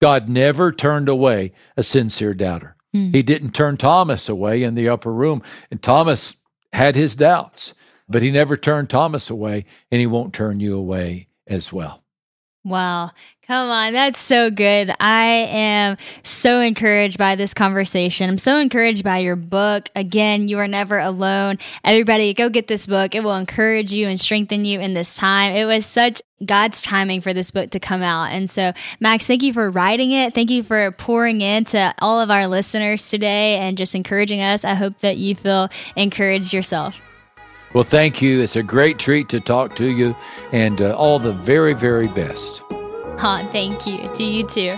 God 0.00 0.28
never 0.28 0.70
turned 0.72 1.08
away 1.08 1.52
a 1.76 1.82
sincere 1.82 2.34
doubter. 2.34 2.76
Hmm. 2.92 3.12
He 3.12 3.22
didn't 3.22 3.52
turn 3.52 3.76
Thomas 3.76 4.28
away 4.28 4.62
in 4.62 4.74
the 4.74 4.88
upper 4.88 5.12
room. 5.12 5.42
And 5.70 5.82
Thomas 5.82 6.36
had 6.72 6.94
his 6.94 7.16
doubts, 7.16 7.74
but 8.08 8.22
he 8.22 8.30
never 8.30 8.56
turned 8.56 8.90
Thomas 8.90 9.30
away, 9.30 9.64
and 9.90 10.00
he 10.00 10.06
won't 10.06 10.34
turn 10.34 10.60
you 10.60 10.76
away 10.76 11.28
as 11.46 11.72
well. 11.72 12.02
Wow. 12.64 13.12
Come 13.46 13.70
on. 13.70 13.94
That's 13.94 14.20
so 14.20 14.50
good. 14.50 14.92
I 15.00 15.24
am 15.26 15.96
so 16.22 16.60
encouraged 16.60 17.16
by 17.16 17.34
this 17.34 17.54
conversation. 17.54 18.28
I'm 18.28 18.36
so 18.36 18.58
encouraged 18.58 19.02
by 19.02 19.18
your 19.18 19.36
book. 19.36 19.88
Again, 19.96 20.48
you 20.48 20.58
are 20.58 20.68
never 20.68 20.98
alone. 20.98 21.56
Everybody 21.82 22.34
go 22.34 22.50
get 22.50 22.66
this 22.66 22.86
book. 22.86 23.14
It 23.14 23.24
will 23.24 23.36
encourage 23.36 23.92
you 23.92 24.06
and 24.06 24.20
strengthen 24.20 24.66
you 24.66 24.80
in 24.80 24.92
this 24.92 25.16
time. 25.16 25.54
It 25.54 25.64
was 25.64 25.86
such 25.86 26.20
God's 26.44 26.82
timing 26.82 27.22
for 27.22 27.32
this 27.32 27.50
book 27.50 27.70
to 27.70 27.80
come 27.80 28.02
out. 28.02 28.32
And 28.32 28.50
so, 28.50 28.72
Max, 29.00 29.26
thank 29.26 29.42
you 29.42 29.54
for 29.54 29.70
writing 29.70 30.10
it. 30.10 30.34
Thank 30.34 30.50
you 30.50 30.62
for 30.62 30.92
pouring 30.92 31.40
into 31.40 31.94
all 32.00 32.20
of 32.20 32.30
our 32.30 32.46
listeners 32.46 33.08
today 33.08 33.56
and 33.56 33.78
just 33.78 33.94
encouraging 33.94 34.42
us. 34.42 34.62
I 34.62 34.74
hope 34.74 34.98
that 34.98 35.16
you 35.16 35.34
feel 35.34 35.70
encouraged 35.96 36.52
yourself. 36.52 37.00
Well, 37.74 37.84
thank 37.84 38.22
you. 38.22 38.40
It's 38.40 38.56
a 38.56 38.62
great 38.62 38.98
treat 38.98 39.28
to 39.30 39.40
talk 39.40 39.76
to 39.76 39.86
you 39.86 40.16
and 40.52 40.80
uh, 40.80 40.96
all 40.96 41.18
the 41.18 41.32
very, 41.32 41.74
very 41.74 42.08
best. 42.08 42.62
Oh, 42.70 43.48
thank 43.52 43.86
you. 43.86 44.02
To 44.14 44.24
you 44.24 44.46
too. 44.48 44.70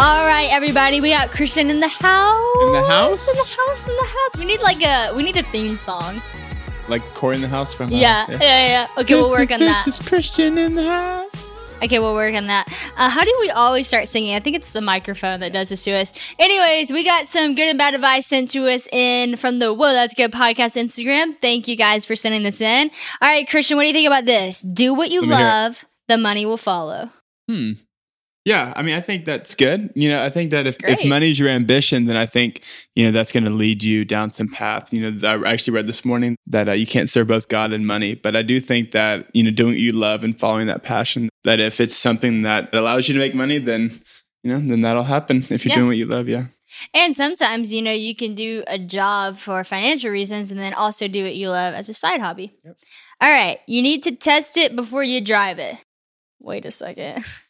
All 0.00 0.24
right, 0.24 0.48
everybody, 0.50 1.00
we 1.00 1.10
got 1.10 1.30
Christian 1.30 1.70
in 1.70 1.80
the 1.80 1.88
house. 1.88 2.62
In 2.62 2.72
the 2.72 2.84
house? 2.86 3.28
In 3.28 3.34
the 3.36 3.48
house, 3.48 3.88
in 3.88 3.96
the 3.96 4.06
house. 4.06 4.36
We 4.38 4.44
need 4.44 4.60
like 4.60 4.80
a 4.82 5.12
we 5.14 5.22
need 5.22 5.36
a 5.36 5.42
theme 5.44 5.76
song. 5.76 6.22
Like 6.88 7.02
Cory 7.14 7.34
in 7.36 7.42
the 7.42 7.48
house 7.48 7.74
from 7.74 7.92
uh, 7.92 7.96
yeah, 7.96 8.26
yeah, 8.28 8.38
yeah, 8.40 8.66
yeah. 8.66 8.86
Okay, 8.96 9.14
this 9.14 9.22
we'll 9.22 9.30
work 9.30 9.50
is, 9.50 9.50
on 9.50 9.58
this 9.58 9.76
that. 9.76 9.84
This 9.84 10.00
is 10.00 10.08
Christian 10.08 10.56
in 10.56 10.74
the 10.74 10.84
house. 10.84 11.47
Okay, 11.80 12.00
we'll 12.00 12.14
work 12.14 12.34
on 12.34 12.48
that. 12.48 12.66
Uh, 12.96 13.08
how 13.08 13.24
do 13.24 13.36
we 13.40 13.50
always 13.50 13.86
start 13.86 14.08
singing? 14.08 14.34
I 14.34 14.40
think 14.40 14.56
it's 14.56 14.72
the 14.72 14.80
microphone 14.80 15.38
that 15.40 15.52
does 15.52 15.68
this 15.68 15.84
to 15.84 15.92
us. 15.92 16.12
Anyways, 16.38 16.90
we 16.90 17.04
got 17.04 17.26
some 17.26 17.54
good 17.54 17.68
and 17.68 17.78
bad 17.78 17.94
advice 17.94 18.26
sent 18.26 18.50
to 18.50 18.66
us 18.68 18.88
in 18.88 19.36
from 19.36 19.60
the 19.60 19.72
Whoa, 19.72 19.92
That's 19.92 20.14
Good 20.14 20.32
podcast 20.32 20.74
Instagram. 20.76 21.40
Thank 21.40 21.68
you 21.68 21.76
guys 21.76 22.04
for 22.04 22.16
sending 22.16 22.42
this 22.42 22.60
in. 22.60 22.90
All 23.22 23.28
right, 23.28 23.48
Christian, 23.48 23.76
what 23.76 23.84
do 23.84 23.86
you 23.88 23.94
think 23.94 24.08
about 24.08 24.24
this? 24.24 24.60
Do 24.60 24.92
what 24.92 25.12
you 25.12 25.24
love, 25.24 25.84
the 26.08 26.18
money 26.18 26.44
will 26.44 26.56
follow. 26.56 27.10
Hmm. 27.48 27.72
Yeah, 28.48 28.72
I 28.74 28.80
mean, 28.80 28.96
I 28.96 29.02
think 29.02 29.26
that's 29.26 29.54
good. 29.54 29.92
You 29.94 30.08
know, 30.08 30.24
I 30.24 30.30
think 30.30 30.52
that 30.52 30.66
if, 30.66 30.82
if 30.82 31.04
money's 31.04 31.38
your 31.38 31.50
ambition, 31.50 32.06
then 32.06 32.16
I 32.16 32.24
think, 32.24 32.62
you 32.96 33.04
know, 33.04 33.12
that's 33.12 33.30
going 33.30 33.44
to 33.44 33.50
lead 33.50 33.82
you 33.82 34.06
down 34.06 34.32
some 34.32 34.48
path. 34.48 34.90
You 34.90 35.10
know, 35.10 35.28
I 35.28 35.52
actually 35.52 35.74
read 35.74 35.86
this 35.86 36.02
morning 36.02 36.34
that 36.46 36.66
uh, 36.66 36.72
you 36.72 36.86
can't 36.86 37.10
serve 37.10 37.26
both 37.26 37.48
God 37.48 37.74
and 37.74 37.86
money. 37.86 38.14
But 38.14 38.36
I 38.36 38.40
do 38.40 38.58
think 38.58 38.92
that, 38.92 39.28
you 39.34 39.42
know, 39.42 39.50
doing 39.50 39.72
what 39.72 39.80
you 39.80 39.92
love 39.92 40.24
and 40.24 40.40
following 40.40 40.66
that 40.68 40.82
passion, 40.82 41.28
that 41.44 41.60
if 41.60 41.78
it's 41.78 41.94
something 41.94 42.40
that 42.40 42.72
allows 42.72 43.06
you 43.06 43.12
to 43.12 43.20
make 43.20 43.34
money, 43.34 43.58
then, 43.58 44.00
you 44.42 44.50
know, 44.50 44.60
then 44.60 44.80
that'll 44.80 45.04
happen 45.04 45.44
if 45.50 45.66
you're 45.66 45.72
yeah. 45.72 45.74
doing 45.74 45.88
what 45.88 45.98
you 45.98 46.06
love. 46.06 46.26
Yeah. 46.26 46.46
And 46.94 47.14
sometimes, 47.14 47.74
you 47.74 47.82
know, 47.82 47.92
you 47.92 48.16
can 48.16 48.34
do 48.34 48.64
a 48.66 48.78
job 48.78 49.36
for 49.36 49.62
financial 49.62 50.10
reasons 50.10 50.50
and 50.50 50.58
then 50.58 50.72
also 50.72 51.06
do 51.06 51.22
what 51.22 51.34
you 51.34 51.50
love 51.50 51.74
as 51.74 51.90
a 51.90 51.94
side 51.94 52.22
hobby. 52.22 52.56
Yep. 52.64 52.76
All 53.20 53.30
right. 53.30 53.58
You 53.66 53.82
need 53.82 54.02
to 54.04 54.16
test 54.16 54.56
it 54.56 54.74
before 54.74 55.04
you 55.04 55.20
drive 55.20 55.58
it. 55.58 55.76
Wait 56.40 56.64
a 56.64 56.70
second. 56.70 57.26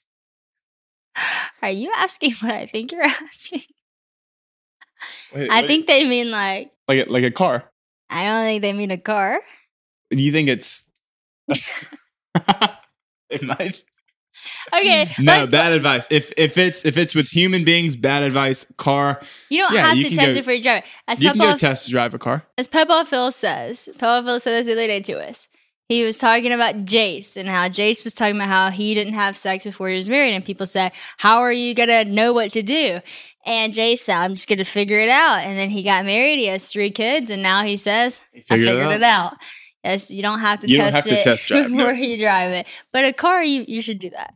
Are 1.62 1.70
you 1.70 1.92
asking 1.96 2.34
what 2.40 2.52
I 2.52 2.66
think 2.66 2.92
you're 2.92 3.02
asking? 3.04 3.62
Wait, 5.34 5.50
I 5.50 5.66
think 5.66 5.86
they 5.86 6.08
mean 6.08 6.30
like 6.30 6.72
like 6.86 7.06
a, 7.06 7.12
like 7.12 7.24
a 7.24 7.30
car. 7.30 7.70
I 8.10 8.24
don't 8.24 8.44
think 8.44 8.62
they 8.62 8.72
mean 8.72 8.90
a 8.90 8.98
car. 8.98 9.40
Do 10.10 10.20
you 10.20 10.32
think 10.32 10.48
it's? 10.48 10.84
it 11.48 13.42
might. 13.42 13.82
Okay. 14.72 15.10
No, 15.18 15.46
bad 15.46 15.72
advice. 15.72 16.06
If 16.10 16.32
if 16.36 16.56
it's 16.56 16.84
if 16.84 16.96
it's 16.96 17.14
with 17.14 17.28
human 17.28 17.64
beings, 17.64 17.96
bad 17.96 18.22
advice. 18.22 18.66
Car. 18.76 19.20
You 19.50 19.62
don't 19.62 19.74
yeah, 19.74 19.88
have 19.88 19.96
you 19.96 20.10
to 20.10 20.16
test 20.16 20.34
go, 20.34 20.38
it 20.38 20.44
for 20.44 20.52
your 20.52 20.62
driver. 20.62 20.86
As 21.06 21.20
you 21.20 21.28
Papa, 21.28 21.38
can 21.38 21.52
go 21.52 21.58
test 21.58 21.90
drive 21.90 22.14
a 22.14 22.18
car. 22.18 22.44
As 22.56 22.66
Papa 22.68 23.04
Phil 23.08 23.30
says, 23.30 23.88
Papa 23.98 24.26
Phil 24.26 24.40
said 24.40 24.52
this 24.52 24.66
the 24.66 24.72
other 24.72 24.86
day 24.86 25.00
to 25.00 25.18
us 25.18 25.48
he 25.88 26.04
was 26.04 26.18
talking 26.18 26.52
about 26.52 26.84
Jace 26.84 27.36
and 27.36 27.48
how 27.48 27.68
Jace 27.68 28.04
was 28.04 28.12
talking 28.12 28.36
about 28.36 28.48
how 28.48 28.70
he 28.70 28.94
didn't 28.94 29.14
have 29.14 29.36
sex 29.36 29.64
before 29.64 29.88
he 29.88 29.96
was 29.96 30.10
married. 30.10 30.34
And 30.34 30.44
people 30.44 30.66
said, 30.66 30.92
How 31.16 31.38
are 31.38 31.52
you 31.52 31.74
going 31.74 31.88
to 31.88 32.04
know 32.04 32.34
what 32.34 32.52
to 32.52 32.62
do? 32.62 33.00
And 33.46 33.72
Jace 33.72 34.00
said, 34.00 34.16
I'm 34.16 34.34
just 34.34 34.48
going 34.48 34.58
to 34.58 34.64
figure 34.64 34.98
it 34.98 35.08
out. 35.08 35.40
And 35.40 35.58
then 35.58 35.70
he 35.70 35.82
got 35.82 36.04
married. 36.04 36.38
He 36.38 36.46
has 36.46 36.66
three 36.66 36.90
kids. 36.90 37.30
And 37.30 37.42
now 37.42 37.64
he 37.64 37.78
says, 37.78 38.22
he 38.32 38.42
figured 38.42 38.68
I 38.68 38.72
figured 38.72 38.92
it 38.92 39.02
out. 39.02 39.32
it 39.32 39.32
out. 39.32 39.36
Yes, 39.82 40.10
you 40.10 40.20
don't 40.20 40.40
have 40.40 40.60
to 40.60 40.68
you 40.68 40.76
test 40.76 40.94
have 40.94 41.06
it 41.06 41.16
to 41.16 41.22
test 41.22 41.44
drive, 41.46 41.70
before 41.70 41.92
no. 41.94 41.98
you 41.98 42.18
drive 42.18 42.52
it. 42.52 42.66
But 42.92 43.06
a 43.06 43.12
car, 43.14 43.42
you, 43.42 43.64
you 43.66 43.80
should 43.80 43.98
do 43.98 44.10
that. 44.10 44.34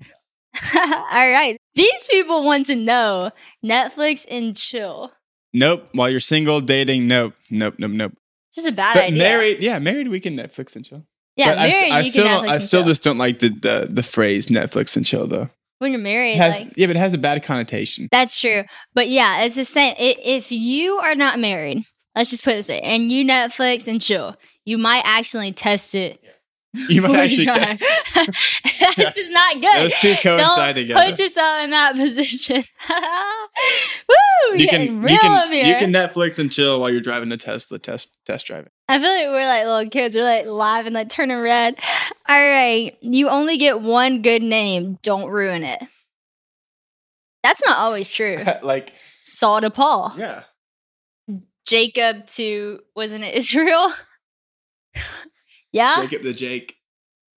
All 0.75 1.31
right. 1.31 1.59
These 1.75 2.05
people 2.05 2.43
want 2.43 2.67
to 2.67 2.77
know 2.77 3.31
Netflix 3.63 4.25
and 4.31 4.57
chill. 4.57 5.13
Nope. 5.53 5.89
While 5.93 6.09
you're 6.09 6.21
single, 6.21 6.63
dating, 6.63 7.07
nope. 7.07 7.35
Nope, 7.51 7.75
nope, 7.79 7.91
nope. 7.91 8.13
Just 8.55 8.67
a 8.67 8.73
bad 8.73 8.95
but 8.95 9.05
idea. 9.05 9.19
Married, 9.19 9.63
yeah, 9.63 9.79
married, 9.79 10.09
we 10.09 10.21
can 10.21 10.37
Netflix 10.37 10.75
and 10.77 10.85
chill. 10.85 11.07
Yeah, 11.37 11.55
married, 11.55 11.93
I, 11.93 11.99
I 11.99 12.03
still, 12.03 12.27
I 12.27 12.59
still 12.59 12.85
just 12.85 13.03
don't 13.03 13.19
like 13.19 13.39
the, 13.39 13.49
the 13.49 13.89
the 13.91 14.03
phrase 14.03 14.49
Netflix 14.49 14.97
and 14.97 15.07
chill 15.07 15.27
though. 15.27 15.49
When 15.79 15.93
you're 15.93 16.01
married, 16.01 16.37
has, 16.37 16.61
like, 16.61 16.75
yeah, 16.77 16.87
but 16.87 16.97
it 16.97 17.01
has 17.01 17.15
a 17.15 17.19
bad 17.19 17.43
connotation. 17.43 18.09
That's 18.13 18.39
true, 18.39 18.65
but 18.95 19.09
yeah, 19.09 19.43
it's 19.43 19.57
the 19.57 19.65
same. 19.65 19.95
If 19.99 20.53
you 20.53 20.99
are 20.99 21.15
not 21.15 21.39
married, 21.41 21.85
let's 22.15 22.31
just 22.31 22.45
put 22.45 22.53
it 22.53 22.57
this 22.57 22.69
way, 22.69 22.81
and 22.81 23.11
you 23.11 23.25
Netflix 23.25 23.89
and 23.89 24.01
chill, 24.01 24.37
you 24.65 24.79
might 24.79 25.03
accidentally 25.05 25.53
test 25.53 25.95
it 25.95 26.23
you 26.75 27.03
might 27.03 27.17
actually. 27.33 27.45
this 28.97 29.17
is 29.17 29.31
not 29.31 29.55
good. 29.55 29.77
Those 29.77 29.95
two 30.01 30.15
coincide 30.23 30.75
Don't 30.75 30.83
together. 30.87 31.11
Put 31.11 31.19
yourself 31.19 31.65
in 31.65 31.71
that 31.71 31.97
position. 31.97 32.65
Woo! 34.09 34.57
You 34.57 34.69
can 34.69 35.03
real 35.03 35.13
you 35.13 35.19
can 35.19 35.53
you 35.53 35.77
can 35.77 35.93
Netflix 35.93 36.39
and 36.39 36.51
chill 36.51 36.81
while 36.81 36.91
you're 36.91 37.01
driving 37.01 37.29
the 37.29 37.37
Tesla 37.37 37.79
test 37.79 38.09
test 38.25 38.47
driving. 38.47 38.71
I 38.89 38.99
feel 38.99 39.11
like 39.11 39.27
we're 39.27 39.47
like 39.47 39.65
little 39.67 39.91
kids. 39.91 40.17
We're 40.17 40.25
like 40.25 40.47
live 40.47 40.87
and 40.87 40.95
like 40.95 41.11
turning 41.11 41.41
red. 41.41 41.79
All 42.29 42.37
right, 42.37 42.97
you 43.01 43.29
only 43.29 43.59
get 43.59 43.81
one 43.81 44.23
good 44.23 44.43
name. 44.43 44.99
Don't 45.03 45.31
ruin 45.31 45.65
it. 45.65 45.83
That's 47.43 47.63
not 47.67 47.79
always 47.79 48.11
true. 48.13 48.39
like 48.63 48.93
Saul 49.21 49.61
to 49.61 49.71
Paul. 49.71 50.15
Yeah. 50.17 50.45
Jacob 51.67 52.27
to 52.27 52.81
wasn't 52.97 53.25
it 53.25 53.35
Israel? 53.35 53.91
Yeah. 55.73 56.03
Jacob 56.03 56.23
the 56.23 56.33
Jake. 56.33 56.77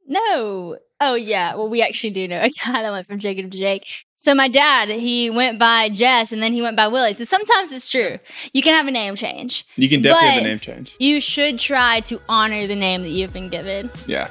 No. 0.07 0.77
Oh 1.01 1.15
yeah. 1.15 1.55
Well, 1.55 1.69
we 1.69 1.81
actually 1.81 2.11
do 2.11 2.27
know 2.27 2.41
guy 2.65 2.81
that 2.81 2.91
went 2.91 3.07
from 3.07 3.19
Jacob 3.19 3.51
to 3.51 3.57
Jake. 3.57 4.05
So 4.17 4.33
my 4.33 4.47
dad, 4.47 4.89
he 4.89 5.29
went 5.29 5.59
by 5.59 5.89
Jess 5.89 6.31
and 6.31 6.41
then 6.41 6.53
he 6.53 6.61
went 6.61 6.77
by 6.77 6.87
Willie. 6.87 7.13
So 7.13 7.23
sometimes 7.23 7.71
it's 7.71 7.89
true. 7.89 8.17
You 8.53 8.61
can 8.61 8.73
have 8.73 8.87
a 8.87 8.91
name 8.91 9.15
change. 9.15 9.65
You 9.75 9.89
can 9.89 10.01
definitely 10.01 10.29
have 10.29 10.41
a 10.41 10.45
name 10.45 10.59
change. 10.59 10.95
You 10.99 11.19
should 11.19 11.59
try 11.59 11.99
to 12.01 12.19
honor 12.27 12.65
the 12.65 12.75
name 12.75 13.03
that 13.03 13.09
you've 13.09 13.33
been 13.33 13.49
given. 13.49 13.91
Yeah. 14.07 14.29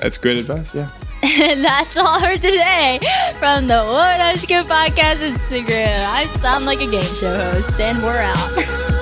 That's 0.00 0.18
great 0.18 0.36
advice. 0.36 0.74
Yeah. 0.74 0.90
And 1.22 1.64
that's 1.64 1.96
all 1.96 2.18
for 2.18 2.34
today 2.34 2.98
from 3.36 3.68
the 3.68 3.84
Whoa 3.84 3.94
That's 4.18 4.44
Good 4.44 4.66
Podcast 4.66 5.18
Instagram. 5.18 6.02
I 6.02 6.26
sound 6.26 6.66
like 6.66 6.80
a 6.80 6.90
game 6.90 7.04
show 7.14 7.32
host, 7.34 7.80
and 7.80 8.02
we're 8.02 8.18
out. 8.18 8.98